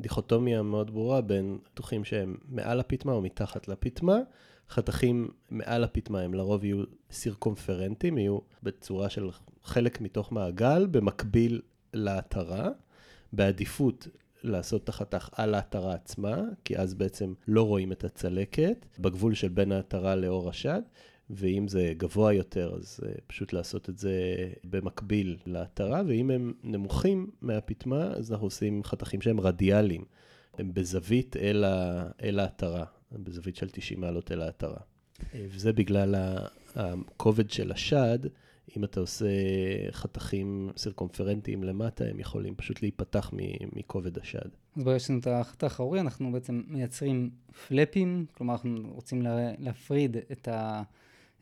דיכוטומיה 0.00 0.62
מאוד 0.62 0.90
ברורה 0.90 1.20
בין 1.20 1.58
ניתוחים 1.64 2.04
שהם 2.04 2.36
מעל 2.48 2.80
הפטמה 2.80 3.12
או 3.12 3.22
מתחת 3.22 3.68
לפטמה. 3.68 4.18
חתכים 4.70 5.28
מעל 5.50 5.84
הפטמה 5.84 6.20
הם 6.20 6.34
לרוב 6.34 6.64
יהיו 6.64 6.84
סירקומפרנטים, 7.10 8.18
יהיו 8.18 8.38
בצורה 8.62 9.10
של 9.10 9.30
חלק 9.64 10.00
מתוך 10.00 10.32
מעגל, 10.32 10.86
במקביל 10.86 11.60
להתרה, 11.94 12.68
בעדיפות 13.32 14.08
לעשות 14.42 14.84
את 14.84 14.88
החתך 14.88 15.28
על 15.32 15.54
ההתרה 15.54 15.94
עצמה, 15.94 16.42
כי 16.64 16.78
אז 16.78 16.94
בעצם 16.94 17.34
לא 17.48 17.62
רואים 17.62 17.92
את 17.92 18.04
הצלקת, 18.04 18.86
בגבול 18.98 19.34
של 19.34 19.48
בין 19.48 19.72
ההתרה 19.72 20.14
לאור 20.14 20.48
השד, 20.48 20.82
ואם 21.30 21.68
זה 21.68 21.92
גבוה 21.96 22.32
יותר, 22.32 22.74
אז 22.76 23.00
uh, 23.02 23.20
פשוט 23.26 23.52
לעשות 23.52 23.88
את 23.88 23.98
זה 23.98 24.12
במקביל 24.64 25.36
להתרה, 25.46 26.02
ואם 26.06 26.30
הם 26.30 26.52
נמוכים 26.62 27.30
מהפטמה, 27.40 28.04
אז 28.04 28.32
אנחנו 28.32 28.46
עושים 28.46 28.84
חתכים 28.84 29.20
שהם 29.20 29.40
רדיאליים. 29.40 30.04
הם 30.58 30.74
בזווית 30.74 31.36
אל, 31.36 31.64
ה... 31.64 32.06
אל 32.22 32.38
ההתרה, 32.38 32.84
בזווית 33.12 33.56
של 33.56 33.68
90 33.68 34.00
מעלות 34.00 34.32
אל 34.32 34.42
ההתרה. 34.42 34.80
אה, 35.34 35.46
וזה 35.48 35.72
בגלל 35.72 36.14
הכובד 36.74 37.50
של 37.50 37.72
השד, 37.72 38.18
אם 38.76 38.84
אתה 38.84 39.00
עושה 39.00 39.26
חתכים 39.90 40.70
סירקומפרנטיים 40.76 41.64
למטה, 41.64 42.04
הם 42.04 42.20
יכולים 42.20 42.54
פשוט 42.54 42.82
להיפתח 42.82 43.30
מכובד 43.72 44.18
השד. 44.18 44.48
אז 44.76 44.84
ברגע 44.84 44.98
שיש 44.98 45.10
לנו 45.10 45.18
את 45.18 45.26
החתך 45.26 45.80
האורי, 45.80 46.00
אנחנו 46.00 46.32
בעצם 46.32 46.62
מייצרים 46.66 47.30
פלאפים, 47.68 48.26
כלומר 48.32 48.54
אנחנו 48.54 48.92
רוצים 48.92 49.22
להפריד 49.58 50.16
את, 50.32 50.48
ה, 50.48 50.82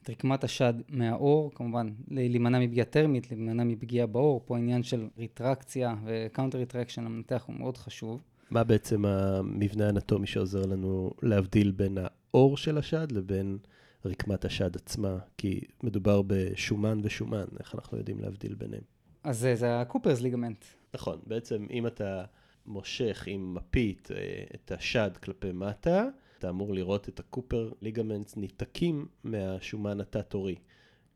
את 0.05 0.11
רקמת 0.11 0.45
השד 0.45 0.75
מהעור, 0.88 1.50
כמובן 1.55 1.89
להימנע 2.09 2.59
מפגיעה 2.59 2.87
טרמית, 2.87 3.31
להימנע 3.31 3.65
מפגיעה 3.65 4.07
בעור, 4.07 4.43
פה 4.45 4.57
העניין 4.57 4.83
של 4.83 5.09
ריטרקציה 5.19 5.95
ו 6.05 6.11
counter 6.11 6.59
retraction 6.59 7.05
למנתח 7.05 7.45
הוא 7.47 7.57
מאוד 7.57 7.77
חשוב. 7.77 8.23
מה 8.51 8.65
בעצם 8.65 9.05
המבנה 9.05 9.87
האנטומי 9.87 10.27
שעוזר 10.27 10.63
לנו 10.67 11.11
להבדיל 11.23 11.71
בין 11.71 11.99
העור 12.00 12.57
של 12.57 12.79
השד 12.79 13.13
לבין 13.13 13.59
רקמת 14.05 14.45
השד 14.45 14.77
עצמה? 14.77 15.19
כי 15.39 15.61
מדובר 15.83 16.23
בשומן 16.27 17.01
ושומן, 17.03 17.45
איך 17.59 17.75
אנחנו 17.75 17.99
יודעים 17.99 18.21
להבדיל 18.21 18.55
ביניהם? 18.55 18.83
אז 19.25 19.39
זה, 19.39 19.55
זה 19.55 19.81
ה 19.81 19.85
Cooper's 19.85 20.21
ligament. 20.21 20.64
נכון, 20.95 21.19
בעצם 21.27 21.67
אם 21.71 21.87
אתה 21.87 22.25
מושך 22.67 23.25
עם 23.27 23.55
מפית 23.55 24.09
אה, 24.15 24.45
את 24.55 24.73
השד 24.73 25.11
כלפי 25.23 25.53
מטה, 25.53 26.09
אתה 26.45 26.51
אמור 26.51 26.75
לראות 26.75 27.09
את 27.09 27.21
הקופר 27.21 27.73
ליגמנט 27.83 28.37
ניתקים 28.37 29.07
מהשומן 29.25 30.01
התת-עורי. 30.01 30.55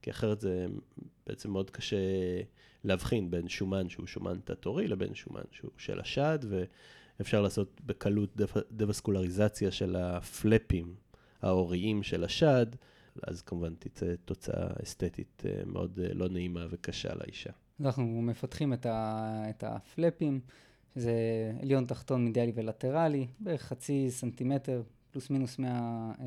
כי 0.02 0.10
אחרת 0.10 0.40
זה 0.40 0.66
בעצם 1.26 1.50
מאוד 1.50 1.70
קשה 1.70 1.96
להבחין 2.84 3.30
בין 3.30 3.48
שומן 3.48 3.88
שהוא 3.88 4.06
שומן 4.06 4.38
תת-עורי 4.44 4.88
לבין 4.88 5.14
שומן 5.14 5.42
שהוא 5.50 5.70
של 5.76 6.00
השד, 6.00 6.38
ואפשר 7.18 7.42
לעשות 7.42 7.80
בקלות 7.86 8.36
דבסקולריזציה 8.72 9.70
של 9.70 9.96
הפלפים 9.96 10.94
העוריים 11.42 12.02
של 12.02 12.24
השד, 12.24 12.66
אז 13.22 13.42
כמובן 13.42 13.74
תצא 13.78 14.14
תוצאה 14.24 14.66
אסתטית 14.82 15.42
אה, 15.46 15.62
מאוד 15.66 15.98
אה, 16.02 16.14
לא 16.14 16.28
נעימה 16.28 16.66
וקשה 16.70 17.14
לאישה. 17.14 17.50
אנחנו 17.80 18.22
מפתחים 18.22 18.72
את, 18.72 18.86
ה, 18.86 19.42
את 19.50 19.64
הפלאפים, 19.64 20.40
שזה 20.94 21.12
עליון, 21.62 21.84
תחתון, 21.84 22.24
מידיאלי 22.24 22.52
ולטרלי, 22.54 23.26
בערך 23.40 23.62
חצי 23.62 24.10
סנטימטר, 24.10 24.82
פלוס 25.18 25.30
מינוס 25.30 25.58
מה, 25.58 26.12
אה, 26.20 26.26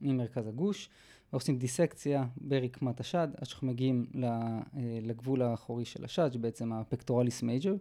ממרכז 0.00 0.46
הגוש, 0.46 0.88
ועושים 1.32 1.58
דיסקציה 1.58 2.24
ברקמת 2.36 3.00
השד, 3.00 3.28
עד 3.36 3.46
שאנחנו 3.46 3.66
מגיעים 3.68 4.06
לגבול 5.02 5.42
האחורי 5.42 5.84
של 5.84 6.04
השד, 6.04 6.30
שבעצם 6.32 6.72
ה 6.72 6.78
pectoralis 6.78 7.42
major, 7.42 7.74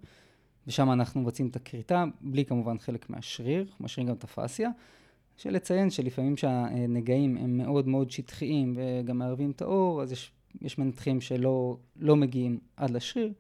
ושם 0.68 0.92
אנחנו 0.92 1.22
מבצעים 1.22 1.48
את 1.48 1.56
הכריתה, 1.56 2.04
בלי 2.22 2.46
כמובן 2.46 2.80
חלק 2.80 3.10
מהשריר, 3.10 3.72
משאירים 3.80 4.10
גם 4.10 4.15
את 4.18 4.24
הפאסיה. 4.24 4.70
שלציין 5.38 5.89
שלפעמים 5.89 6.38
שהנגעים 6.38 7.38
הם 7.38 7.58
מאוד 7.58 7.88
מאוד 7.88 8.12
שטחיים 8.12 8.77
וגם 8.77 9.18
מערבים 9.18 9.51
את 9.51 9.62
העור, 9.62 10.01
אז 10.01 10.12
יש, 10.12 10.32
יש 10.62 10.77
מנתחים 10.77 11.22
שלא 11.22 11.77
לא 12.00 12.15
מגיעים 12.15 12.60
עד 12.77 12.89
לשריר, 12.89 13.34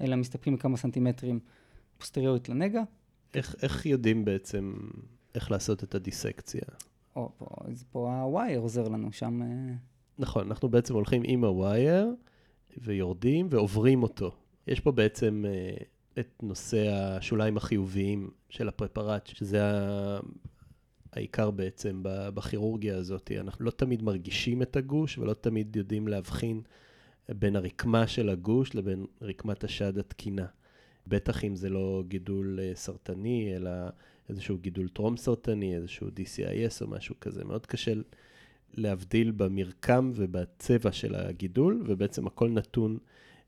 אלא 0.00 0.16
מסתפקים 0.16 0.54
בכמה 0.54 0.76
סנטימטרים 0.76 1.40
פוסטריורית 1.98 2.48
לנגע. 2.48 2.82
איך, 3.34 3.54
איך 3.62 3.86
יודעים 3.86 4.24
בעצם 4.24 4.74
איך 5.34 5.50
לעשות 5.50 5.84
את 5.84 5.94
הדיסקציה? 5.94 6.62
או, 7.16 7.30
פה, 7.38 7.46
אז 7.64 7.84
פה 7.92 8.20
הווייר 8.20 8.60
עוזר 8.60 8.88
לנו, 8.88 9.12
שם... 9.12 9.42
אה, 9.42 9.74
נכון, 10.18 10.46
אנחנו 10.46 10.68
בעצם 10.68 10.94
הולכים 10.94 11.22
עם 11.24 11.44
הווייר 11.44 12.14
ויורדים 12.78 13.46
ועוברים 13.50 14.02
אותו. 14.02 14.30
יש 14.66 14.80
פה 14.80 14.92
בעצם 14.92 15.44
uh, 15.44 15.84
את 16.20 16.42
נושא 16.42 16.88
השוליים 16.88 17.56
החיוביים 17.56 18.30
של 18.50 18.68
הפרפרט, 18.68 19.26
שזה 19.26 19.60
העיקר 21.12 21.50
בעצם 21.50 22.00
בכירורגיה 22.04 22.96
הזאת. 22.96 23.32
אנחנו 23.40 23.64
לא 23.64 23.70
תמיד 23.70 24.02
מרגישים 24.02 24.62
את 24.62 24.76
הגוש 24.76 25.18
ולא 25.18 25.34
תמיד 25.34 25.76
יודעים 25.76 26.08
להבחין 26.08 26.62
בין 27.28 27.56
הרקמה 27.56 28.06
של 28.06 28.28
הגוש 28.28 28.74
לבין 28.74 29.06
רקמת 29.22 29.64
השד 29.64 29.98
התקינה. 29.98 30.46
בטח 31.06 31.44
אם 31.44 31.56
זה 31.56 31.68
לא 31.68 32.02
גידול 32.08 32.60
אה, 32.62 32.70
סרטני, 32.74 33.56
אלא 33.56 33.70
איזשהו 34.28 34.58
גידול 34.58 34.88
טרום 34.88 35.16
סרטני, 35.16 35.76
איזשהו 35.76 36.08
DCIS 36.08 36.82
או 36.82 36.86
משהו 36.86 37.14
כזה. 37.20 37.44
מאוד 37.44 37.66
קשה 37.66 37.92
להבדיל 38.74 39.30
במרקם 39.30 40.12
ובצבע 40.14 40.92
של 40.92 41.14
הגידול, 41.14 41.82
ובעצם 41.86 42.26
הכל 42.26 42.50
נתון 42.50 42.98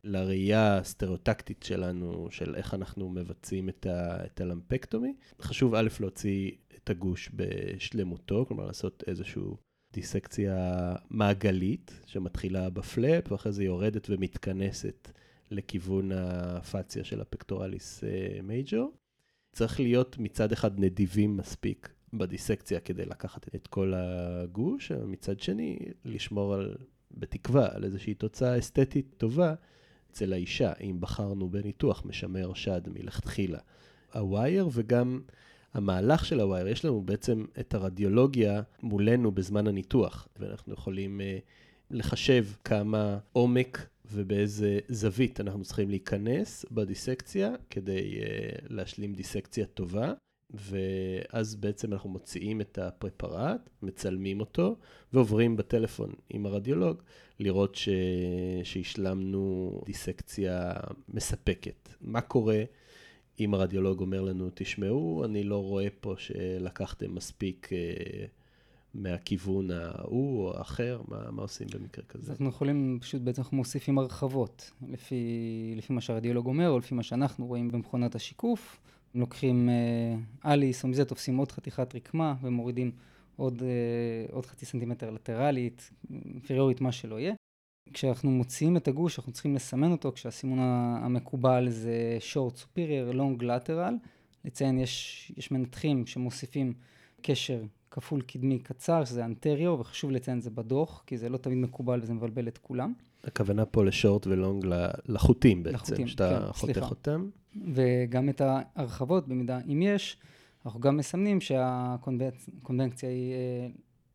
לראייה 0.05 0.79
הסטריאוטקטית 0.79 1.63
שלנו, 1.63 2.29
של 2.31 2.55
איך 2.55 2.75
אנחנו 2.75 3.09
מבצעים 3.09 3.69
את, 3.69 3.87
ה, 3.87 4.25
את 4.25 4.41
הלמפקטומי. 4.41 5.15
חשוב 5.41 5.75
א', 5.75 5.89
להוציא 6.01 6.51
את 6.77 6.91
הגוש 6.91 7.31
בשלמותו, 7.35 8.45
כלומר 8.49 8.67
לעשות 8.67 9.05
איזושהי 9.07 9.43
דיסקציה 9.93 10.95
מעגלית 11.11 12.01
שמתחילה 12.07 12.71
בפלאפ, 12.71 13.33
ואחרי 13.33 13.53
זה 13.53 13.65
יורדת 13.65 14.11
ומתכנסת 14.11 15.11
לכיוון 15.51 16.13
הפאציה 16.13 17.05
של 17.05 17.21
הפקטורליס 17.21 18.05
אה, 18.05 18.43
מייג'ור. 18.43 18.93
צריך 19.53 19.81
להיות 19.81 20.19
מצד 20.19 20.53
אחד 20.53 20.81
נדיבים 20.81 21.37
מספיק 21.37 21.89
בדיסקציה 22.13 22.81
כדי 22.81 23.05
לקחת 23.05 23.55
את 23.55 23.67
כל 23.67 23.93
הגוש, 23.97 24.93
מצד 24.93 25.41
שני, 25.41 25.79
לשמור 26.05 26.55
על, 26.55 26.75
בתקווה, 27.11 27.69
על 27.75 27.85
איזושהי 27.85 28.15
תוצאה 28.15 28.59
אסתטית 28.59 29.15
טובה 29.17 29.55
אצל 30.11 30.33
האישה, 30.33 30.73
אם 30.81 30.97
בחרנו 31.01 31.49
בניתוח 31.49 32.03
משמר 32.05 32.55
שד 32.55 32.81
מלכתחילה. 32.89 33.59
הווייר 34.15 34.69
וגם 34.73 35.21
המהלך 35.75 36.25
של 36.25 36.41
הווייר, 36.41 36.69
יש 36.69 36.85
לנו 36.85 37.03
בעצם 37.03 37.45
את 37.61 37.75
הרדיולוגיה 37.75 38.63
מולנו 38.83 39.33
בזמן 39.33 39.67
הניתוח, 39.67 40.29
ואנחנו 40.39 40.73
יכולים 40.73 41.21
uh, 41.21 41.43
לחשב 41.91 42.47
כמה 42.65 43.19
עומק 43.33 43.87
ובאיזה 44.13 44.79
זווית 44.89 45.41
אנחנו 45.41 45.65
צריכים 45.65 45.91
להיכנס 45.91 46.65
בדיסקציה 46.71 47.53
כדי 47.71 48.21
uh, 48.21 48.67
להשלים 48.69 49.15
דיסקציה 49.15 49.67
טובה. 49.67 50.13
ואז 50.55 51.57
בעצם 51.57 51.93
אנחנו 51.93 52.11
מוציאים 52.11 52.61
את 52.61 52.79
הפרפרט, 52.79 53.71
מצלמים 53.83 54.41
אותו, 54.41 54.77
ועוברים 55.13 55.57
בטלפון 55.57 56.13
עם 56.31 56.47
הרדיולוג 56.47 57.03
לראות 57.41 57.75
ש... 57.75 57.89
שהשלמנו 58.65 59.83
דיסקציה 59.87 60.73
מספקת. 61.09 61.89
מה 62.01 62.21
קורה 62.21 62.63
אם 63.41 63.55
הרדיולוג 63.55 64.01
אומר 64.01 64.21
לנו, 64.21 64.51
תשמעו, 64.55 65.25
אני 65.25 65.45
לא 65.45 65.63
רואה 65.63 65.89
פה 66.01 66.15
שלקחתם 66.19 67.15
מספיק 67.15 67.69
uh, 67.69 68.40
מהכיוון 68.95 69.71
ההוא 69.71 70.47
או 70.47 70.59
האחר, 70.59 71.01
מה, 71.09 71.31
מה 71.31 71.43
עושים 71.43 71.67
במקרה 71.75 72.05
כזה? 72.05 72.33
אנחנו 72.33 72.49
יכולים, 72.49 72.99
פשוט 73.01 73.23
בעצם 73.23 73.43
אנחנו 73.43 73.57
מוסיפים 73.57 73.99
הרחבות, 73.99 74.71
לפי, 74.89 75.25
לפי 75.77 75.93
מה 75.93 76.01
שהרדיולוג 76.01 76.47
אומר, 76.47 76.69
או 76.69 76.79
לפי 76.79 76.95
מה 76.95 77.03
שאנחנו 77.03 77.47
רואים 77.47 77.71
במכונת 77.71 78.15
השיקוף. 78.15 78.81
לוקחים 79.15 79.69
אה, 79.69 80.53
אליס, 80.53 80.85
או 80.85 80.89
מזה 80.89 81.05
תופסים 81.05 81.37
עוד 81.37 81.53
חתיכת 81.53 81.95
רקמה 81.95 82.35
ומורידים 82.43 82.93
עוד, 83.37 83.63
אה, 83.63 84.33
עוד 84.33 84.47
חצי 84.47 84.67
סנטימטר 84.67 85.11
לטרלית, 85.11 85.91
אינפריורית, 86.11 86.81
מה 86.81 86.93
שלא 86.93 87.21
יהיה. 87.21 87.35
כשאנחנו 87.93 88.31
מוציאים 88.31 88.77
את 88.77 88.89
הגוש, 88.89 89.19
אנחנו 89.19 89.33
צריכים 89.33 89.55
לסמן 89.55 89.93
אותו, 89.93 90.13
כשהסימון 90.13 90.59
המקובל 91.03 91.69
זה 91.69 92.19
short 92.33 92.57
superior, 92.57 93.15
long 93.15 93.43
lateral. 93.43 93.95
לציין, 94.45 94.79
יש, 94.79 95.33
יש 95.37 95.51
מנתחים 95.51 96.07
שמוסיפים 96.07 96.73
קשר 97.23 97.63
כפול 97.91 98.23
קדמי 98.23 98.59
קצר, 98.59 99.05
שזה 99.05 99.25
אנטריו, 99.25 99.77
וחשוב 99.81 100.11
לציין 100.11 100.41
זה 100.41 100.51
בדוח, 100.51 101.03
כי 101.07 101.19
זה 101.19 101.29
לא 101.29 101.37
תמיד 101.37 101.59
מקובל 101.59 102.01
וזה 102.03 102.15
מבלבל 102.15 102.49
את 102.49 102.59
כולם. 102.59 102.93
הכוונה 103.25 103.67
פה 103.67 103.85
לשורט 103.85 104.27
ולונג 104.27 104.67
לחוטים 105.07 105.63
בעצם, 105.63 105.77
לחוטים, 105.77 106.07
שאתה 106.07 106.41
כן, 106.47 106.53
חותך 106.53 106.87
אותם. 106.91 107.29
וגם 107.75 108.29
את 108.29 108.41
ההרחבות, 108.41 109.29
במידה, 109.29 109.59
אם 109.73 109.83
יש, 109.83 110.17
אנחנו 110.67 110.81
גם 110.81 110.97
מסמנים 110.97 111.41
שהקונבנקציה 111.41 113.09
היא, 113.09 113.33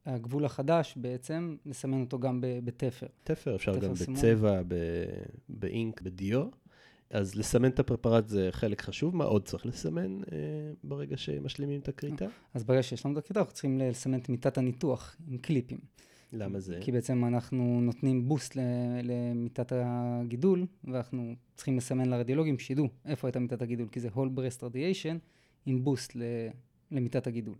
אה, 0.07 0.13
הגבול 0.13 0.45
החדש 0.45 0.93
בעצם, 0.97 1.55
נסמן 1.65 2.01
אותו 2.01 2.19
גם 2.19 2.39
בתפר. 2.63 3.07
תפר, 3.23 3.55
אפשר 3.55 3.75
תפר 3.77 3.87
גם 3.87 3.95
סימון. 3.95 4.15
בצבע, 4.19 4.61
באינק, 5.49 6.01
בדיו. 6.01 6.45
אז 7.09 7.35
לסמן 7.35 7.69
את 7.69 7.79
הפרפרט 7.79 8.27
זה 8.27 8.47
חלק 8.51 8.81
חשוב, 8.81 9.15
מה 9.15 9.23
עוד 9.23 9.45
צריך 9.45 9.65
לסמן 9.65 10.17
אה, 10.31 10.37
ברגע 10.83 11.17
שמשלימים 11.17 11.79
את 11.79 11.87
הכריתה? 11.87 12.25
אז 12.53 12.63
ברגע 12.63 12.83
שיש 12.83 13.05
לנו 13.05 13.13
את 13.13 13.23
הכריתה, 13.23 13.39
אנחנו 13.39 13.53
צריכים 13.53 13.79
לסמן 13.79 14.19
את 14.19 14.29
מיטת 14.29 14.57
הניתוח 14.57 15.15
עם 15.27 15.37
קליפים. 15.37 15.77
למה 16.33 16.59
זה? 16.59 16.79
כי 16.81 16.91
בעצם 16.91 17.25
אנחנו 17.25 17.81
נותנים 17.81 18.27
בוסט 18.27 18.57
למיטת 19.03 19.71
הגידול, 19.75 20.65
ואנחנו 20.83 21.35
צריכים 21.55 21.77
לסמן 21.77 22.09
לרדיולוגים 22.09 22.59
שידעו 22.59 22.87
איפה 23.05 23.27
הייתה 23.27 23.39
מיטת 23.39 23.61
הגידול, 23.61 23.87
כי 23.91 23.99
זה 23.99 24.07
whole 24.07 24.29
breast 24.37 24.61
radiation 24.61 25.17
עם 25.65 25.83
בוסט 25.83 26.17
למיטת 26.91 27.27
הגידול. 27.27 27.55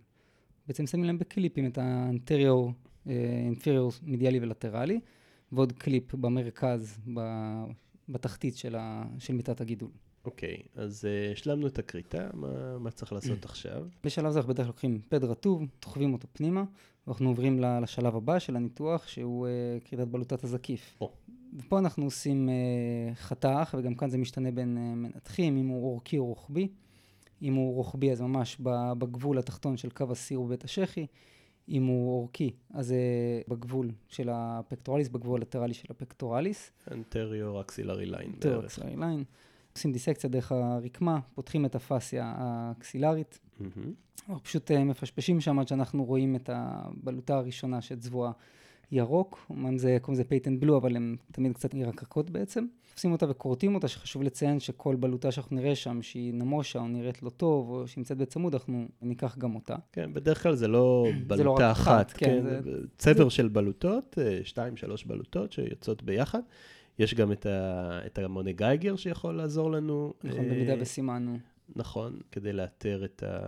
בעצם 0.68 0.88
שמים 0.88 1.04
להם 1.04 1.18
בקליפים 1.18 1.66
את 1.66 1.78
האנטריור, 1.78 2.72
אינפיריור, 3.46 3.92
מידיאלי 4.04 4.40
ולטרלי, 4.40 5.00
ועוד 5.52 5.72
קליפ 5.72 6.16
במרכז, 6.16 7.00
בתחתית 8.09 8.57
של, 8.57 8.75
ה, 8.75 9.03
של 9.19 9.33
מיטת 9.33 9.62
הגידול. 9.62 9.89
אוקיי, 10.25 10.55
okay, 10.55 10.79
אז 10.81 11.05
uh, 11.05 11.33
השלמנו 11.33 11.67
את 11.67 11.79
הכריתה, 11.79 12.27
מה, 12.33 12.77
מה 12.79 12.91
צריך 12.91 13.13
לעשות 13.13 13.45
עכשיו? 13.50 13.88
בשלב 14.03 14.31
זה 14.31 14.39
אנחנו 14.39 14.53
בדרך 14.53 14.65
כלל 14.65 14.69
לוקחים 14.69 15.01
פד 15.09 15.24
רטוב, 15.24 15.63
תוחבים 15.79 16.13
אותו 16.13 16.27
פנימה, 16.33 16.63
ואנחנו 17.07 17.29
עוברים 17.29 17.59
לשלב 17.59 18.15
הבא 18.15 18.39
של 18.39 18.55
הניתוח, 18.55 19.07
שהוא 19.07 19.47
כריתת 19.85 20.07
בלוטת 20.07 20.43
הזקיף. 20.43 20.97
Oh. 21.01 21.05
ופה 21.57 21.79
אנחנו 21.79 22.05
עושים 22.05 22.50
חתך, 23.13 23.75
וגם 23.77 23.95
כאן 23.95 24.09
זה 24.09 24.17
משתנה 24.17 24.51
בין 24.51 24.77
מנתחים, 25.01 25.57
אם 25.57 25.67
הוא 25.67 25.91
אורכי 25.91 26.17
או 26.17 26.25
רוחבי. 26.25 26.67
אם 27.41 27.53
הוא 27.53 27.75
רוחבי, 27.75 28.12
אז 28.12 28.21
ממש 28.21 28.57
בגבול 28.97 29.38
התחתון 29.38 29.77
של 29.77 29.89
קו 29.89 30.12
השיער 30.12 30.41
בבית 30.41 30.63
השחי. 30.63 31.05
אם 31.69 31.86
הוא 31.86 32.19
אורכי, 32.19 32.51
אז 32.74 32.88
זה 32.88 32.95
בגבול 33.48 33.91
של 34.07 34.29
ה 34.32 34.38
pectoralis, 34.38 35.08
בגבול 35.07 35.41
הלטרלי 35.41 35.74
של 35.74 35.88
ה 35.89 35.96
pectoralis. 35.96 36.72
Anterior 36.91 37.62
axillary 37.62 38.05
line. 38.05 38.32
Anterior 38.34 38.65
axillary 38.65 38.96
line. 38.96 39.24
עושים 39.75 39.91
דיסקציה 39.91 40.29
דרך 40.29 40.51
הרקמה, 40.51 41.19
פותחים 41.36 41.65
את 41.65 41.75
הפאסיה 41.75 42.34
האקסילרית. 42.38 43.39
אנחנו 44.29 44.43
פשוט 44.43 44.72
אה, 44.72 44.84
מפשפשים 44.84 45.41
שם 45.41 45.60
עד 45.60 45.67
שאנחנו 45.67 46.03
רואים 46.03 46.36
את 46.36 46.50
הבלוטה 46.53 47.38
הראשונה 47.38 47.81
שצבועה 47.81 48.31
ירוק, 48.92 49.46
אומנם 49.50 49.77
זה, 49.77 49.98
קוראים 50.01 50.22
לזה 50.22 50.30
patent 50.29 50.60
blue, 50.60 50.77
אבל 50.77 50.96
הן 50.96 51.15
תמיד 51.32 51.54
קצת 51.54 51.74
ירקקות 51.74 52.30
בעצם. 52.30 52.65
תופסים 52.96 53.12
אותה 53.12 53.30
וכורתים 53.30 53.75
אותה, 53.75 53.88
שחשוב 53.88 54.24
לציין 54.24 54.60
שכל 54.60 54.96
בלוטה 54.96 55.32
שאנחנו 55.32 55.56
נראה 55.56 55.75
שם, 55.75 56.01
שהיא 56.01 56.34
נמושה 56.34 56.80
או 56.80 56.88
נראית 56.88 57.24
לא 57.24 57.30
טוב, 57.30 57.70
או 57.70 57.88
שהיא 57.88 58.01
נמצאת 58.01 58.18
בצמוד, 58.18 58.54
אנחנו 58.54 58.88
ניקח 59.01 59.38
גם 59.38 59.56
אותה. 59.56 59.75
כן, 59.92 60.13
בדרך 60.13 60.44
כלל 60.44 60.56
זה 60.56 60.68
לא 60.68 61.06
בלוטה 61.27 61.36
זה 61.38 61.44
לא 61.44 61.72
אחת, 61.72 61.72
אחת, 61.72 62.12
כן, 62.12 62.25
כן 62.25 62.62
זה... 62.63 62.80
צבר 62.98 63.24
זה... 63.24 63.30
של 63.30 63.48
בלוטות, 63.48 64.18
אה, 64.22 64.39
שתיים, 64.44 64.77
שלוש 64.77 65.04
בלוטות 65.04 65.51
שיוצאות 65.51 66.04
ביחד. 66.04 66.39
יש 67.00 67.13
גם 67.13 67.32
את, 67.32 67.46
ה, 67.46 68.00
את 68.06 68.18
המונה 68.18 68.51
גייגר 68.51 68.96
שיכול 68.96 69.36
לעזור 69.36 69.72
לנו. 69.72 70.13
נכון, 70.24 70.39
אה, 70.39 70.50
במידה 70.50 70.74
וסימנו. 70.80 71.38
נכון, 71.75 72.20
כדי 72.32 72.54
לאתר 72.54 73.06
את, 73.06 73.24
ה, 73.24 73.39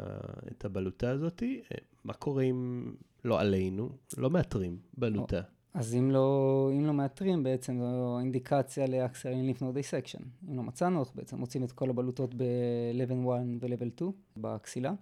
את 0.52 0.66
הבלוטה 0.66 1.10
הזאת. 1.10 1.44
אה, 1.44 1.78
מה 2.04 2.14
קורה 2.14 2.44
אם 2.44 2.92
לא 3.28 3.40
עלינו, 3.42 3.90
לא 4.18 4.30
מאתרים 4.30 4.78
בלוטה? 4.98 5.42
אז 5.74 5.96
אם 5.96 6.12
לא, 6.12 6.70
אם 6.74 6.86
לא 6.86 6.94
מאתרים, 6.94 7.44
בעצם 7.44 7.80
זו 7.80 8.20
אינדיקציה 8.20 8.88
ל 8.88 8.94
axillary 8.94 9.46
lymph 9.46 9.62
node 9.62 9.76
dissection. 9.76 10.24
אם 10.50 10.58
לא 10.58 10.64
מצאנו, 10.64 11.00
אנחנו 11.00 11.16
בעצם 11.16 11.38
מוצאים 11.38 11.64
את 11.64 11.72
כל 11.72 11.90
הבלוטות 11.90 12.36
ב-level 12.36 13.30
1 13.34 13.42
ו-level 13.62 13.90
2 13.96 14.12
באקסילה. 14.36 14.94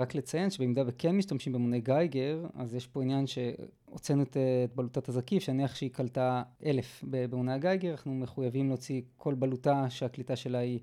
רק 0.00 0.14
לציין 0.14 0.50
שבמידה 0.50 0.82
וכן 0.86 1.16
משתמשים 1.16 1.52
במוני 1.52 1.80
גייגר, 1.80 2.46
אז 2.54 2.74
יש 2.74 2.86
פה 2.86 3.02
עניין 3.02 3.26
שהוצאנו 3.26 4.22
את, 4.22 4.36
את 4.64 4.74
בלוטת 4.74 5.08
הזקיף, 5.08 5.42
שנניח 5.42 5.74
שהיא 5.74 5.90
קלטה 5.90 6.42
אלף 6.66 7.04
במוני 7.10 7.52
הגייגר, 7.52 7.90
אנחנו 7.90 8.14
מחויבים 8.14 8.68
להוציא 8.68 9.02
כל 9.16 9.34
בלוטה 9.34 9.90
שהקליטה 9.90 10.36
שלה 10.36 10.58
היא 10.58 10.80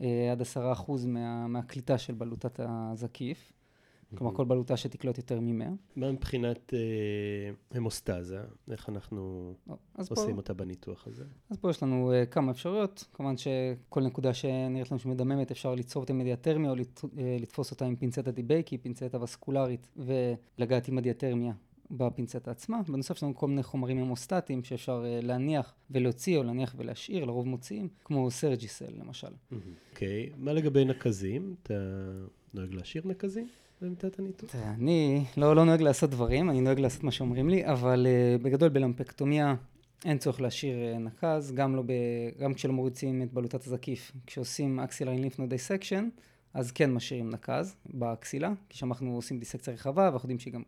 אה, 0.00 0.32
עד 0.32 0.40
עשרה 0.40 0.72
אחוז 0.72 1.06
מה, 1.06 1.46
מהקליטה 1.46 1.98
של 1.98 2.14
בלוטת 2.14 2.60
הזקיף. 2.62 3.52
כלומר 4.18 4.34
כל 4.34 4.44
בלוטה 4.44 4.76
שתקלוט 4.76 5.18
יותר 5.18 5.40
מ-100. 5.40 5.70
מה 5.96 6.12
מבחינת 6.12 6.74
אה, 6.74 7.78
המוסטזה? 7.78 8.40
איך 8.70 8.88
אנחנו 8.88 9.54
עושים 9.98 10.30
פה, 10.30 10.36
אותה 10.36 10.54
בניתוח 10.54 11.06
הזה? 11.06 11.24
אז 11.50 11.56
פה 11.56 11.70
יש 11.70 11.82
לנו 11.82 12.12
אה, 12.12 12.26
כמה 12.26 12.50
אפשרויות. 12.50 13.04
כמובן 13.12 13.34
שכל 13.36 14.02
נקודה 14.02 14.34
שנראית 14.34 14.90
לנו 14.90 14.98
שמדממת 14.98 15.50
אפשר 15.50 15.74
ליצור 15.74 16.04
את 16.04 16.10
המדיאטרמיה 16.10 16.70
או 16.70 16.76
לת, 16.76 17.00
אה, 17.18 17.36
לתפוס 17.40 17.70
אותה 17.70 17.84
עם 17.84 17.96
פינצטה 17.96 18.30
דיבייקי, 18.30 18.78
פינצטה 18.78 19.22
וסקולרית, 19.22 19.88
ולגעת 19.96 20.88
עם 20.88 20.98
הדיאטרמיה 20.98 21.52
בפינצטה 21.92 22.50
עצמה. 22.50 22.80
בנוסף 22.88 23.16
יש 23.16 23.22
לנו 23.22 23.34
כל 23.34 23.48
מיני 23.48 23.62
חומרים 23.62 23.98
המוסטטיים 23.98 24.64
שאפשר 24.64 25.04
uh, 25.04 25.24
להניח 25.24 25.74
ולהוציא 25.90 26.38
או 26.38 26.42
להניח 26.42 26.74
ולהשאיר, 26.78 27.24
לרוב 27.24 27.46
מוציאים, 27.46 27.88
כמו 28.04 28.30
סרג'יסל 28.30 28.92
למשל. 28.98 29.32
אוקיי, 29.52 30.30
okay. 30.32 30.36
מה 30.36 30.52
לגבי 30.52 30.84
נקזים? 30.84 31.54
אתה 31.62 31.74
נוהג 32.54 32.74
להשאיר 32.74 33.02
נקזים? 33.06 33.48
במיטת 33.82 34.18
הניתוח? 34.18 34.54
אני 34.54 35.24
לא, 35.36 35.56
לא 35.56 35.64
נוהג 35.64 35.82
לעשות 35.82 36.10
דברים, 36.10 36.50
אני 36.50 36.60
נוהג 36.60 36.80
לעשות 36.80 37.04
מה 37.04 37.10
שאומרים 37.10 37.48
לי, 37.48 37.66
אבל 37.66 38.06
uh, 38.06 38.42
בגדול 38.42 38.68
בלמפקטומיה 38.68 39.54
אין 40.04 40.18
צורך 40.18 40.40
להשאיר 40.40 40.76
uh, 40.76 40.98
נקז, 40.98 41.52
גם, 41.52 41.76
לא 41.76 41.82
ב, 41.82 41.92
גם 42.40 42.54
כשלא 42.54 42.72
מוציאים 42.72 43.22
את 43.22 43.32
בלוטת 43.32 43.66
הזקיף. 43.66 44.12
כשעושים 44.26 44.80
axillary 44.80 45.12
lymph 45.12 45.31
node 45.31 45.46
dissection, 45.46 46.08
אז 46.54 46.72
כן 46.72 46.92
משאירים 46.92 47.30
נקז 47.30 47.76
באקסילה, 47.86 48.52
כי 48.68 48.78
שם 48.78 48.92
אנחנו 48.92 49.14
עושים 49.14 49.38
דיסקציה 49.38 49.74
רחבה, 49.74 50.02
ואנחנו 50.02 50.26
יודעים 50.26 50.38
שיהיה 50.38 50.54
גם, 50.54 50.62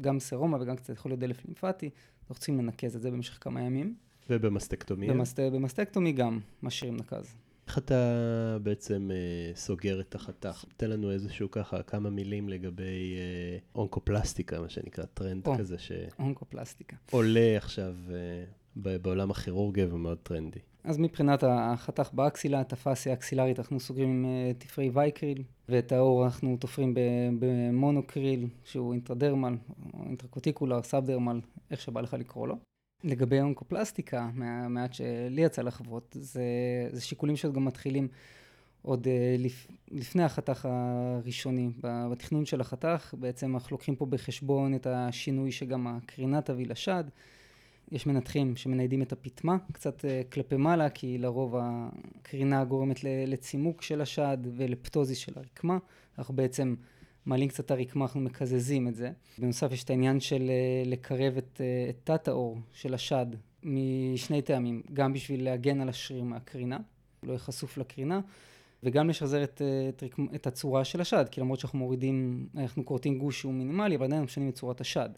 גם 0.00 0.20
סרומה 0.20 0.58
וגם 0.60 0.76
קצת 0.76 0.92
יכול 0.92 1.10
להיות 1.10 1.20
דלף 1.20 1.44
לימפטי, 1.44 1.90
אנחנו 2.20 2.34
צריכים 2.34 2.58
לנקז 2.58 2.96
את 2.96 3.02
זה 3.02 3.10
במשך 3.10 3.38
כמה 3.40 3.62
ימים. 3.62 3.94
ובמסטקטומיה? 4.30 5.12
במסט, 5.12 5.40
ב 5.40 5.47
mastectomy 5.47 6.12
גם 6.12 6.40
משאירים 6.62 6.96
נקז. 6.96 7.34
איך 7.68 7.78
אתה 7.78 8.58
בעצם 8.62 9.10
אה, 9.12 9.54
סוגר 9.54 10.00
את 10.00 10.14
החתך? 10.14 10.64
תן 10.76 10.90
לנו 10.90 11.10
איזשהו 11.10 11.50
ככה 11.50 11.82
כמה 11.82 12.10
מילים 12.10 12.48
לגבי 12.48 13.16
אה, 13.16 13.58
אונקופלסטיקה, 13.74 14.60
מה 14.60 14.68
שנקרא, 14.68 15.04
טרנד 15.04 15.46
או, 15.46 15.58
כזה 15.58 15.78
ש... 15.78 15.92
אונקופלסטיקה. 16.18 16.96
עולה 17.10 17.56
עכשיו 17.56 17.94
אה, 18.10 18.98
בעולם 18.98 19.30
הכירורגיה 19.30 19.94
ומאוד 19.94 20.18
טרנדי. 20.18 20.58
אז 20.84 20.98
מבחינת 20.98 21.44
החתך 21.46 22.10
באקסילה, 22.12 22.60
את 22.60 22.72
הפאסיה 22.72 23.12
האקסילרית 23.12 23.58
אנחנו 23.58 23.80
סוגרים 23.80 24.08
עם 24.08 24.24
אה, 24.24 24.52
תפרי 24.58 24.90
Vicryl, 24.92 25.42
ואת 25.68 25.92
העור 25.92 26.24
אנחנו 26.24 26.56
תופרים 26.56 26.94
ב 27.38 27.49
Monocryl, 27.49 28.48
שהוא 28.64 28.92
intradermal, 28.92 29.56
או 29.94 30.04
אינטרקוטיקולר, 30.06 30.82
סאבדרמל, 30.82 31.40
איך 31.70 31.80
שבא 31.80 32.00
לך 32.00 32.14
לקרוא 32.14 32.48
לו. 32.48 32.56
לגבי 33.04 33.40
אונקופלסטיקה, 33.40 34.30
מהמעט 34.34 34.94
שלי 34.94 35.42
יצא 35.42 35.62
לחוות, 35.62 36.16
זה, 36.20 36.42
זה 36.92 37.00
שיקולים 37.00 37.36
שעוד 37.36 37.54
גם 37.54 37.64
מתחילים 37.64 38.08
עוד 38.82 39.06
uh, 39.06 39.10
לפ, 39.38 39.66
לפני 39.90 40.22
החתך 40.22 40.68
הראשוני. 40.70 41.70
בתכנון 41.82 42.44
של 42.44 42.60
החתך 42.60 43.14
בעצם 43.18 43.54
אנחנו 43.54 43.74
לוקחים 43.74 43.96
פה 43.96 44.06
בחשבון 44.06 44.74
את 44.74 44.86
השינוי 44.86 45.52
שגם 45.52 45.86
הקרינה 45.86 46.40
תביא 46.40 46.66
לשד. 46.66 47.04
יש 47.92 48.06
מנתחים 48.06 48.56
שמניידים 48.56 49.02
את 49.02 49.12
הפטמה 49.12 49.56
קצת 49.72 50.04
uh, 50.04 50.32
כלפי 50.32 50.56
מעלה, 50.56 50.90
כי 50.90 51.18
לרוב 51.18 51.54
הקרינה 51.58 52.64
גורמת 52.64 53.04
לצימוק 53.04 53.82
של 53.82 54.00
השד 54.00 54.38
ולפטוזיס 54.56 55.18
של 55.18 55.32
הרקמה. 55.36 55.78
אנחנו 56.18 56.34
בעצם 56.34 56.74
מעלים 57.26 57.48
קצת 57.48 57.64
את 57.64 57.70
הרקמה, 57.70 58.04
אנחנו 58.04 58.20
מקזזים 58.20 58.88
את 58.88 58.94
זה. 58.94 59.10
בנוסף 59.38 59.72
יש 59.72 59.84
את 59.84 59.90
העניין 59.90 60.20
של 60.20 60.50
אה, 60.50 60.90
לקרב 60.90 61.36
את, 61.36 61.60
אה, 61.60 61.90
את 61.90 61.96
תת 62.04 62.28
האור 62.28 62.58
של 62.72 62.94
השד 62.94 63.26
משני 63.62 64.42
טעמים, 64.42 64.82
גם 64.92 65.12
בשביל 65.12 65.44
להגן 65.44 65.80
על 65.80 65.88
השריר 65.88 66.24
מהקרינה, 66.24 66.78
לא 67.22 67.28
יהיה 67.28 67.38
חשוף 67.38 67.78
לקרינה, 67.78 68.20
וגם 68.82 69.10
לשחזר 69.10 69.44
את, 69.44 69.62
אה, 69.62 69.88
את, 69.88 70.02
את 70.34 70.46
הצורה 70.46 70.84
של 70.84 71.00
השד, 71.00 71.24
כי 71.30 71.40
למרות 71.40 71.60
שאנחנו 71.60 71.78
מורידים, 71.78 72.48
אנחנו 72.56 72.84
כורתים 72.84 73.18
גוש 73.18 73.40
שהוא 73.40 73.54
מינימלי, 73.54 73.96
אבל 73.96 74.04
עדיין 74.04 74.22
משנים 74.22 74.48
את 74.48 74.54
צורת 74.54 74.80
השד. 74.80 75.08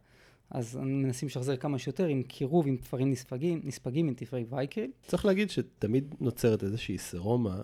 אז 0.51 0.77
מנסים 0.83 1.27
לשחזר 1.27 1.57
כמה 1.57 1.79
שיותר 1.79 2.07
עם 2.07 2.23
קירוב, 2.23 2.67
עם 2.67 2.77
תפרים 2.77 3.11
נספגים, 3.11 3.61
נספגים 3.65 4.09
עם 4.09 4.15
תפרי 4.15 4.45
וייקריל. 4.49 4.91
צריך 5.07 5.25
להגיד 5.25 5.51
שתמיד 5.51 6.15
נוצרת 6.21 6.63
איזושהי 6.63 6.99
סרומה 6.99 7.61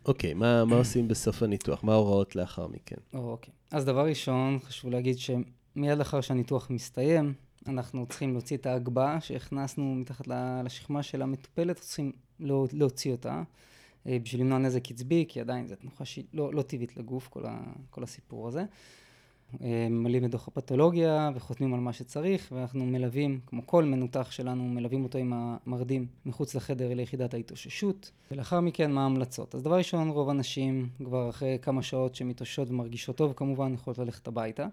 אוקיי, 0.06 0.34
מה, 0.34 0.66
מה 0.66 0.76
עושים 0.84 1.08
בסוף 1.08 1.44
הניתוח? 1.44 1.84
מה 1.84 1.94
ההוראות 1.94 2.36
לאחר 2.36 2.68
מכן? 2.68 2.96
אוקיי. 3.14 3.54
אז 3.72 3.86
דבר 3.86 4.06
ראשון, 4.06 4.60
חשוב 4.60 4.92
להגיד 4.92 5.18
שמיד 5.18 5.98
לאחר 5.98 6.22
שהניתוח 6.22 6.70
מסתיים, 6.70 7.34
אנחנו 7.68 8.06
צריכים 8.06 8.32
להוציא 8.32 8.58
את 8.58 8.66
ההגבהה 8.66 9.22
שהכנסנו 9.22 9.96
מתחת 9.96 10.26
לשכמה 10.64 11.04
של 11.04 11.22
המטופלת, 11.22 11.76
צריכים 11.80 12.12
להוציא 12.40 13.12
אותה 13.12 13.44
אה, 14.08 14.18
בשביל 14.24 14.42
למנוע 14.42 14.58
נזק 14.58 14.92
עצבי, 14.92 15.26
כי 15.28 15.42
עדיין 15.42 15.68
זו 15.68 15.76
תנוחה 15.76 16.06
שהיא 16.06 16.26
לא, 16.34 16.54
לא 16.54 16.62
טבעית 16.62 16.98
לגוף, 16.98 17.28
כל, 17.28 17.46
ה, 17.46 17.60
כל 17.90 18.04
הסיפור 18.04 18.48
הזה. 18.48 18.66
אה, 19.62 19.88
ממלאים 19.90 20.26
את 20.26 20.32
דוח 20.32 20.48
הפתולוגיה 20.48 21.32
וחותמים 21.36 21.74
על 21.74 21.80
מה 21.80 21.94
שצריך, 21.94 22.52
ואנחנו 22.52 22.86
מלווים, 22.86 23.40
כמו 23.46 23.62
כל 23.68 23.84
מנותח 23.84 24.32
שלנו, 24.32 24.64
מלווים 24.64 25.04
אותו 25.04 25.18
עם 25.18 25.34
המרדים 25.36 26.06
מחוץ 26.26 26.56
לחדר 26.56 26.94
ליחידת 26.94 27.34
ההתאוששות. 27.34 28.12
ולאחר 28.32 28.60
מכן, 28.60 28.92
מה 28.92 29.02
ההמלצות? 29.02 29.56
אז 29.56 29.64
דבר 29.64 29.78
ראשון, 29.78 30.10
רוב 30.10 30.30
הנשים 30.30 30.90
כבר 31.06 31.30
אחרי 31.30 31.58
כמה 31.62 31.84
שעות 31.84 32.16
שמתאוששות 32.16 32.70
ומרגישות 32.70 33.16
טוב, 33.16 33.34
כמובן, 33.36 33.74
יכולות 33.74 33.98
ללכת 33.98 34.28
הביתה. 34.28 34.68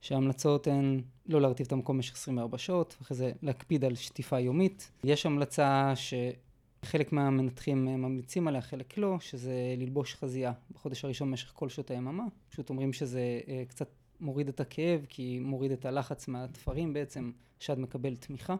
שההמלצות 0.00 0.66
הן 0.66 1.00
לא 1.26 1.40
להרטיב 1.40 1.66
את 1.66 1.72
המקום 1.72 1.96
במשך 1.96 2.14
24 2.14 2.58
שעות, 2.58 2.96
ואחרי 3.00 3.16
זה 3.16 3.32
להקפיד 3.42 3.84
על 3.84 3.94
שטיפה 3.94 4.40
יומית. 4.40 4.90
יש 5.04 5.26
המלצה 5.26 5.92
שחלק 5.96 7.12
מהמנתחים 7.12 7.84
ממליצים 7.84 8.48
עליה, 8.48 8.60
חלק 8.60 8.98
לא, 8.98 9.16
שזה 9.20 9.74
ללבוש 9.76 10.14
חזייה 10.14 10.52
בחודש 10.70 11.04
הראשון 11.04 11.30
במשך 11.30 11.52
כל 11.54 11.68
שעות 11.68 11.90
היממה. 11.90 12.24
פשוט 12.48 12.70
אומרים 12.70 12.92
שזה 12.92 13.40
אה, 13.48 13.62
קצת 13.68 13.88
מוריד 14.20 14.48
את 14.48 14.60
הכאב, 14.60 15.06
כי 15.08 15.38
מוריד 15.38 15.72
את 15.72 15.84
הלחץ 15.84 16.28
מהתפרים 16.28 16.92
בעצם, 16.92 17.30
שד 17.60 17.78
מקבל 17.78 18.16
תמיכה. 18.16 18.56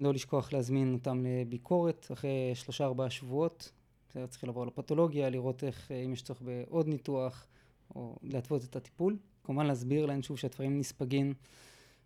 לא 0.00 0.12
לשכוח 0.14 0.52
להזמין 0.52 0.94
אותם 0.94 1.24
לביקורת 1.26 2.06
אחרי 2.12 2.50
שלושה 2.54 2.84
ארבעה 2.84 3.10
שבועות. 3.10 3.72
צריך 4.28 4.44
לעבור 4.44 4.66
לפתולוגיה, 4.66 5.30
לראות 5.30 5.64
איך, 5.64 5.90
אם 5.90 6.12
יש 6.12 6.22
צורך 6.22 6.42
בעוד 6.42 6.88
ניתוח, 6.88 7.46
או 7.94 8.16
להתוות 8.22 8.64
את 8.64 8.76
הטיפול. 8.76 9.16
כמובן 9.44 9.66
להסביר 9.66 10.06
להם 10.06 10.22
שוב 10.22 10.38
שהדברים 10.38 10.78
נספגים, 10.78 11.34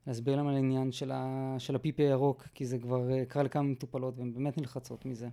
להסביר 0.07 0.37
להם 0.37 0.46
על 0.46 0.55
העניין 0.55 0.92
של, 0.92 1.11
ה, 1.12 1.55
של 1.59 1.77
הפיפי 1.77 2.03
הירוק, 2.03 2.42
כי 2.55 2.66
זה 2.66 2.79
כבר 2.79 3.11
אה, 3.11 3.25
קרה 3.25 3.42
לכמה 3.42 3.62
מטופלות 3.62 4.18
והן 4.18 4.35
באמת 4.35 4.59
נלחצות 4.59 5.07
מזה. 5.07 5.29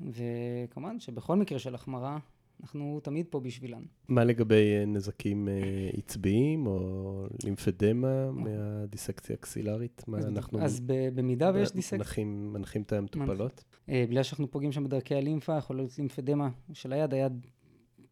וכמובן 0.00 1.00
שבכל 1.00 1.36
מקרה 1.36 1.58
של 1.58 1.74
החמרה, 1.74 2.18
אנחנו 2.62 3.00
תמיד 3.02 3.26
פה 3.30 3.40
בשבילן. 3.40 3.82
מה 4.08 4.24
לגבי 4.24 4.78
אה, 4.78 4.84
נזקים 4.86 5.48
אה, 5.48 5.90
עצביים 5.96 6.66
או 6.66 7.26
לימפדמה 7.44 8.30
מהדיסקציה 8.30 9.36
אקסילרית? 9.36 10.04
מה 10.06 10.18
אז, 10.18 10.26
אנחנו... 10.26 10.62
אז 10.62 10.80
במידה 11.14 11.50
ויש 11.54 11.72
דיסקציה... 11.72 11.98
מנחים, 11.98 12.52
מנחים 12.52 12.82
את 12.82 12.92
המטופלות? 12.92 13.64
בגלל 13.88 14.22
שאנחנו 14.22 14.50
פוגעים 14.50 14.72
שם 14.72 14.84
בדרכי 14.84 15.14
הלימפה, 15.14 15.56
יכול 15.56 15.76
להיות 15.76 15.98
לימפדמה 15.98 16.48
של 16.72 16.92
היד, 16.92 17.14
היד 17.14 17.46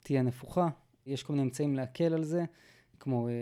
תהיה 0.00 0.22
נפוחה. 0.22 0.68
יש 1.06 1.22
כל 1.22 1.32
מיני 1.32 1.42
אמצעים 1.42 1.74
להקל 1.74 2.14
על 2.14 2.24
זה. 2.24 2.44
כמו, 3.00 3.28
אה, 3.28 3.32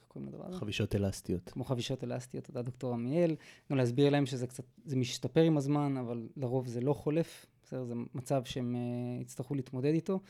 איך 0.00 0.08
קוראים 0.08 0.28
לדבר 0.28 0.46
הזה? 0.46 0.56
חבישות 0.56 0.94
אלסטיות. 0.94 1.50
כמו 1.50 1.64
חבישות 1.64 2.04
אלסטיות, 2.04 2.44
תודה 2.44 2.62
דוקטור 2.62 2.92
עמיאל. 2.92 3.36
גם 3.70 3.76
להסביר 3.76 4.10
להם 4.10 4.26
שזה 4.26 4.46
קצת, 4.46 4.64
זה 4.84 4.96
משתפר 4.96 5.40
עם 5.40 5.56
הזמן, 5.56 5.96
אבל 5.96 6.28
לרוב 6.36 6.66
זה 6.66 6.80
לא 6.80 6.92
חולף. 6.92 7.46
בסדר, 7.64 7.84
זה 7.84 7.94
מצב 8.14 8.44
שהם 8.44 8.76
uh, 8.76 9.22
יצטרכו 9.22 9.54
להתמודד 9.54 9.94
איתו. 9.94 10.20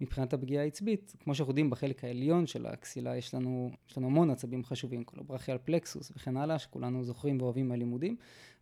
מבחינת 0.00 0.32
הפגיעה 0.32 0.64
העצבית, 0.64 1.14
כמו 1.20 1.34
שאנחנו 1.34 1.50
יודעים, 1.50 1.70
בחלק 1.70 2.04
העליון 2.04 2.46
של 2.46 2.66
האקסילה 2.66 3.16
יש 3.16 3.34
לנו, 3.34 3.70
יש 3.88 3.98
לנו 3.98 4.06
המון 4.06 4.30
עצבים 4.30 4.64
חשובים, 4.64 5.04
קולוברכיאל 5.04 5.58
פלקסוס 5.58 6.12
וכן 6.16 6.36
הלאה, 6.36 6.58
שכולנו 6.58 7.04
זוכרים 7.04 7.40
ואוהבים 7.40 7.68
מהלימודים. 7.68 8.16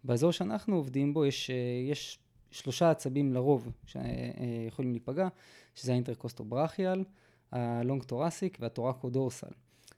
באזור 0.05 0.31
שאנחנו 0.31 0.77
עובדים 0.77 1.15
בו 1.15 1.27
יש, 1.27 1.51
uh, 1.51 1.91
יש 1.91 2.19
שלושה 2.51 2.91
עצבים 2.91 3.33
לרוב 3.33 3.69
שיכולים 3.87 4.91
להיפגע, 4.93 5.29
שזה 5.75 5.93
ה 5.93 5.98
intercostobrachial, 5.98 7.05
ה 7.53 7.63
long 7.63 8.03
thoracic 8.03 8.59
וה 8.61 8.72
thoracodorsal. 8.72 9.53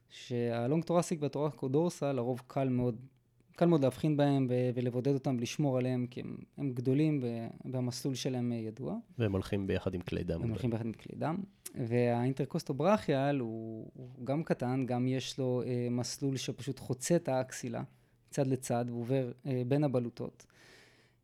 שה 0.08 0.41
long 0.41 0.84
thoracic 0.84 1.22
וה 1.22 1.34
thoracodorsal 1.34 2.12
לרוב 2.12 2.42
קל 2.46 2.68
מאוד, 2.68 2.96
קל 3.56 3.66
מאוד 3.66 3.82
להבחין 3.82 4.16
בהם 4.16 4.46
ולבודד 4.74 5.14
אותם 5.14 5.36
ולשמור 5.38 5.78
עליהם, 5.78 6.06
כי 6.10 6.20
הם, 6.20 6.36
הם 6.58 6.70
גדולים 6.70 7.20
והמסלול 7.64 8.14
שלהם 8.14 8.52
ידוע. 8.52 8.96
והם 9.18 9.32
הולכים 9.32 9.66
ביחד 9.66 9.94
עם 9.94 10.00
כלי 10.00 10.24
דם. 10.24 10.42
הם 10.42 10.48
הולכים 10.48 10.70
ביחד 10.70 10.86
עם 10.86 10.92
כלי 10.92 11.18
דם. 11.18 11.36
וה 11.74 11.90
intercostobrachial 11.90 13.38
הוא, 13.38 13.90
הוא 13.94 14.26
גם 14.26 14.42
קטן, 14.42 14.86
גם 14.86 15.08
יש 15.08 15.38
לו 15.38 15.62
אה, 15.66 15.88
מסלול 15.90 16.36
שפשוט 16.36 16.78
חוצה 16.78 17.16
את 17.16 17.28
האקסילה 17.28 17.82
מצד 18.28 18.46
לצד 18.46 18.84
ועובר 18.88 19.32
אה, 19.46 19.62
בין 19.66 19.84
הבלוטות. 19.84 20.46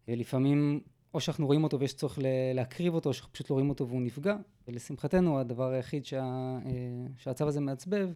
ולפעמים 0.08 0.80
או 1.14 1.20
שאנחנו 1.20 1.46
רואים 1.46 1.64
אותו 1.64 1.80
ויש 1.80 1.94
צורך 1.94 2.18
להקריב 2.54 2.94
אותו, 2.94 3.08
או 3.08 3.14
שאנחנו 3.14 3.32
פשוט 3.32 3.50
לא 3.50 3.54
רואים 3.54 3.68
אותו 3.68 3.88
והוא 3.88 4.02
נפגע. 4.02 4.36
ולשמחתנו, 4.68 5.38
הדבר 5.38 5.70
היחיד 5.70 6.04
שה, 6.04 6.22
אה, 6.64 6.70
שהצו 7.16 7.48
הזה 7.48 7.60
מעצבב, 7.60 8.10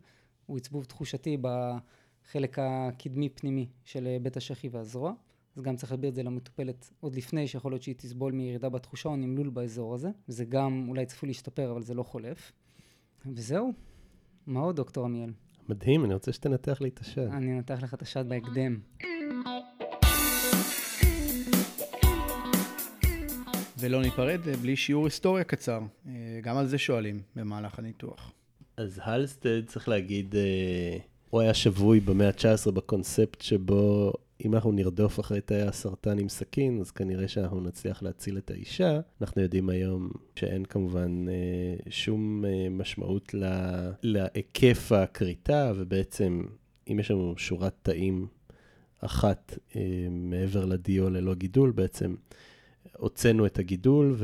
הוא 0.46 0.56
עצבוב 0.56 0.84
תחושתי 0.84 1.36
בחלק 1.40 2.58
הקדמי-פנימי 2.58 3.68
של 3.84 4.06
אה, 4.06 4.16
בית 4.22 4.36
השחי 4.36 4.68
והזרוע. 4.68 5.12
אז 5.56 5.62
גם 5.62 5.76
צריך 5.76 5.92
להסביר 5.92 6.10
את 6.10 6.14
זה 6.14 6.22
למטופלת 6.22 6.90
עוד 7.00 7.14
לפני, 7.14 7.48
שיכול 7.48 7.72
להיות 7.72 7.82
שהיא 7.82 7.94
תסבול 7.98 8.32
מירידה 8.32 8.68
בתחושה 8.68 9.08
או 9.08 9.16
נמלול 9.16 9.50
באזור 9.50 9.94
הזה. 9.94 10.10
זה 10.28 10.44
גם 10.44 10.86
אולי 10.88 11.06
צפוי 11.06 11.26
להשתפר, 11.26 11.70
אבל 11.70 11.82
זה 11.82 11.94
לא 11.94 12.02
חולף. 12.02 12.52
וזהו. 13.26 13.72
מה 14.46 14.60
עוד, 14.60 14.76
דוקטור 14.76 15.04
עמיאל? 15.04 15.32
מדהים, 15.68 16.04
אני 16.04 16.14
רוצה 16.14 16.32
שתנתח 16.32 16.80
לי 16.80 16.88
את 16.88 17.00
השד. 17.00 17.26
אני 17.32 17.52
אנתח 17.52 17.78
לך 17.82 17.94
את 17.94 18.02
השד 18.02 18.28
בהקדם. 18.28 18.80
ולא 23.78 24.02
ניפרד 24.02 24.40
בלי 24.62 24.76
שיעור 24.76 25.04
היסטוריה 25.04 25.44
קצר. 25.44 25.80
אה, 26.06 26.40
גם 26.42 26.56
על 26.56 26.66
זה 26.66 26.78
שואלים 26.78 27.20
במהלך 27.36 27.78
הניתוח. 27.78 28.32
אז 28.76 29.00
הלסטד, 29.02 29.66
צריך 29.66 29.88
להגיד, 29.88 30.36
אה, 30.36 30.98
הוא 31.30 31.40
היה 31.40 31.54
שבוי 31.54 32.00
במאה 32.00 32.28
ה-19 32.28 32.70
בקונספט 32.70 33.40
שבו 33.40 34.12
אם 34.44 34.54
אנחנו 34.54 34.72
נרדוף 34.72 35.20
אחרי 35.20 35.40
תאי 35.40 35.62
הסרטן 35.62 36.18
עם 36.18 36.28
סכין, 36.28 36.80
אז 36.80 36.90
כנראה 36.90 37.28
שאנחנו 37.28 37.60
נצליח 37.60 38.02
להציל 38.02 38.38
את 38.38 38.50
האישה. 38.50 39.00
אנחנו 39.20 39.42
יודעים 39.42 39.68
היום 39.68 40.10
שאין 40.34 40.64
כמובן 40.64 41.28
אה, 41.28 41.90
שום 41.90 42.44
משמעות 42.70 43.34
להיקף 44.02 44.92
הכריתה, 44.92 45.72
ובעצם 45.76 46.42
אם 46.88 47.00
יש 47.00 47.10
לנו 47.10 47.34
שורת 47.36 47.74
תאים 47.82 48.26
אחת 49.00 49.58
מעבר 50.10 50.64
לדיו 50.64 51.10
ללא 51.10 51.34
גידול, 51.34 51.70
בעצם 51.70 52.14
הוצאנו 52.96 53.46
את 53.46 53.58
הגידול, 53.58 54.16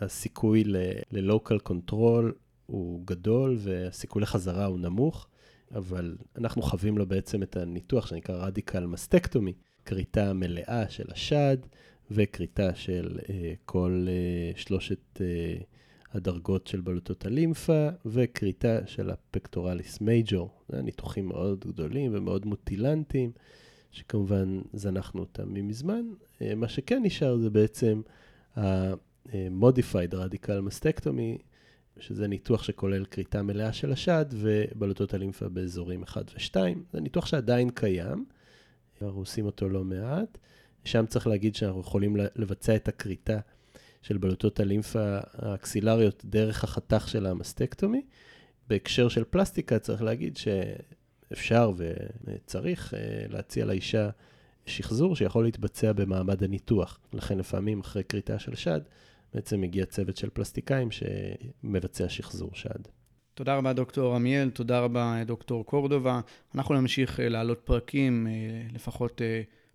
והסיכוי 0.00 0.64
ל-local 0.64 1.68
control 1.68 2.32
הוא 2.70 3.02
גדול, 3.04 3.56
והסיכוי 3.58 4.22
לחזרה 4.22 4.64
הוא 4.64 4.78
נמוך, 4.78 5.26
אבל 5.74 6.16
אנחנו 6.38 6.62
חווים 6.62 6.98
לו 6.98 7.06
בעצם 7.06 7.42
את 7.42 7.56
הניתוח 7.56 8.06
שנקרא 8.06 8.46
רדיקל 8.46 8.86
מסטקטומי, 8.86 9.52
כריתה 9.84 10.32
מלאה 10.32 10.88
של 10.88 11.04
השד 11.10 11.56
וכריתה 12.10 12.74
של 12.74 13.18
uh, 13.22 13.28
כל 13.64 14.06
uh, 14.06 14.58
שלושת 14.58 15.00
uh, 15.16 15.64
הדרגות 16.12 16.66
של 16.66 16.80
בלוטות 16.80 17.26
הלימפה, 17.26 17.88
וכריתה 18.06 18.86
של 18.86 19.10
הפקטורליס 19.10 20.00
מייג'ור. 20.00 20.50
זה 20.68 20.82
ניתוחים 20.82 21.28
מאוד 21.28 21.64
גדולים 21.68 22.10
ומאוד 22.14 22.46
מוטילנטיים. 22.46 23.32
שכמובן 23.90 24.60
זנחנו 24.72 25.20
אותם 25.20 25.54
ממזמן. 25.54 26.06
אה, 26.42 26.54
מה 26.54 26.68
שכן 26.68 27.02
נשאר 27.02 27.36
זה 27.36 27.50
בעצם 27.50 28.00
ה-modified 28.56 30.12
radical 30.12 30.60
mastectomy, 30.68 31.42
שזה 32.00 32.28
ניתוח 32.28 32.62
שכולל 32.62 33.04
כריתה 33.04 33.42
מלאה 33.42 33.72
של 33.72 33.92
השד 33.92 34.26
ובלוטות 34.30 35.14
הלימפה 35.14 35.48
באזורים 35.48 36.02
1 36.02 36.24
ו-2. 36.34 36.56
זה 36.92 37.00
ניתוח 37.00 37.26
שעדיין 37.26 37.70
קיים, 37.70 38.24
אנחנו 39.02 39.20
עושים 39.20 39.46
אותו 39.46 39.68
לא 39.68 39.84
מעט. 39.84 40.38
שם 40.84 41.06
צריך 41.06 41.26
להגיד 41.26 41.54
שאנחנו 41.54 41.80
יכולים 41.80 42.16
לבצע 42.36 42.76
את 42.76 42.88
הכריתה 42.88 43.38
של 44.02 44.18
בלוטות 44.18 44.60
הלימפה 44.60 45.18
האקסילריות 45.32 46.22
דרך 46.24 46.64
החתך 46.64 47.08
של 47.08 47.26
המסטקטומי. 47.26 48.02
בהקשר 48.68 49.08
של 49.08 49.24
פלסטיקה 49.24 49.78
צריך 49.78 50.02
להגיד 50.02 50.36
ש... 50.36 50.48
אפשר 51.32 51.72
וצריך 52.24 52.94
אה, 52.94 53.00
להציע 53.28 53.64
לאישה 53.64 54.10
שחזור 54.66 55.16
שיכול 55.16 55.44
להתבצע 55.44 55.92
במעמד 55.92 56.42
הניתוח. 56.42 57.00
לכן 57.12 57.38
לפעמים 57.38 57.80
אחרי 57.80 58.04
כריתה 58.04 58.38
של 58.38 58.54
שד, 58.54 58.80
בעצם 59.34 59.60
מגיע 59.60 59.86
צוות 59.86 60.16
של 60.16 60.30
פלסטיקאים 60.30 60.88
שמבצע 60.90 62.08
שחזור 62.08 62.50
שד. 62.54 62.78
תודה 63.34 63.56
רבה 63.56 63.72
דוקטור 63.72 64.14
עמיאל, 64.14 64.50
תודה 64.50 64.80
רבה 64.80 65.22
דוקטור 65.26 65.66
קורדובה. 65.66 66.20
אנחנו 66.54 66.74
נמשיך 66.74 67.20
אה, 67.20 67.28
להעלות 67.28 67.60
פרקים, 67.64 68.26
אה, 68.26 68.32
לפחות 68.72 69.20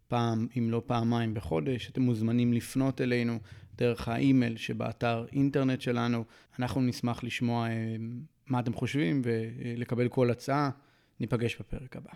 פעם, 0.07 0.47
אם 0.57 0.69
לא 0.71 0.81
פעמיים 0.85 1.33
בחודש. 1.33 1.89
אתם 1.89 2.01
מוזמנים 2.01 2.53
לפנות 2.53 3.01
אלינו 3.01 3.39
דרך 3.75 4.07
האימייל 4.07 4.57
שבאתר 4.57 5.25
אינטרנט 5.31 5.81
שלנו. 5.81 6.23
אנחנו 6.59 6.81
נשמח 6.81 7.23
לשמוע 7.23 7.67
מה 8.47 8.59
אתם 8.59 8.73
חושבים 8.73 9.21
ולקבל 9.23 10.07
כל 10.07 10.31
הצעה. 10.31 10.69
ניפגש 11.19 11.55
בפרק 11.59 11.95
הבא. 11.95 12.11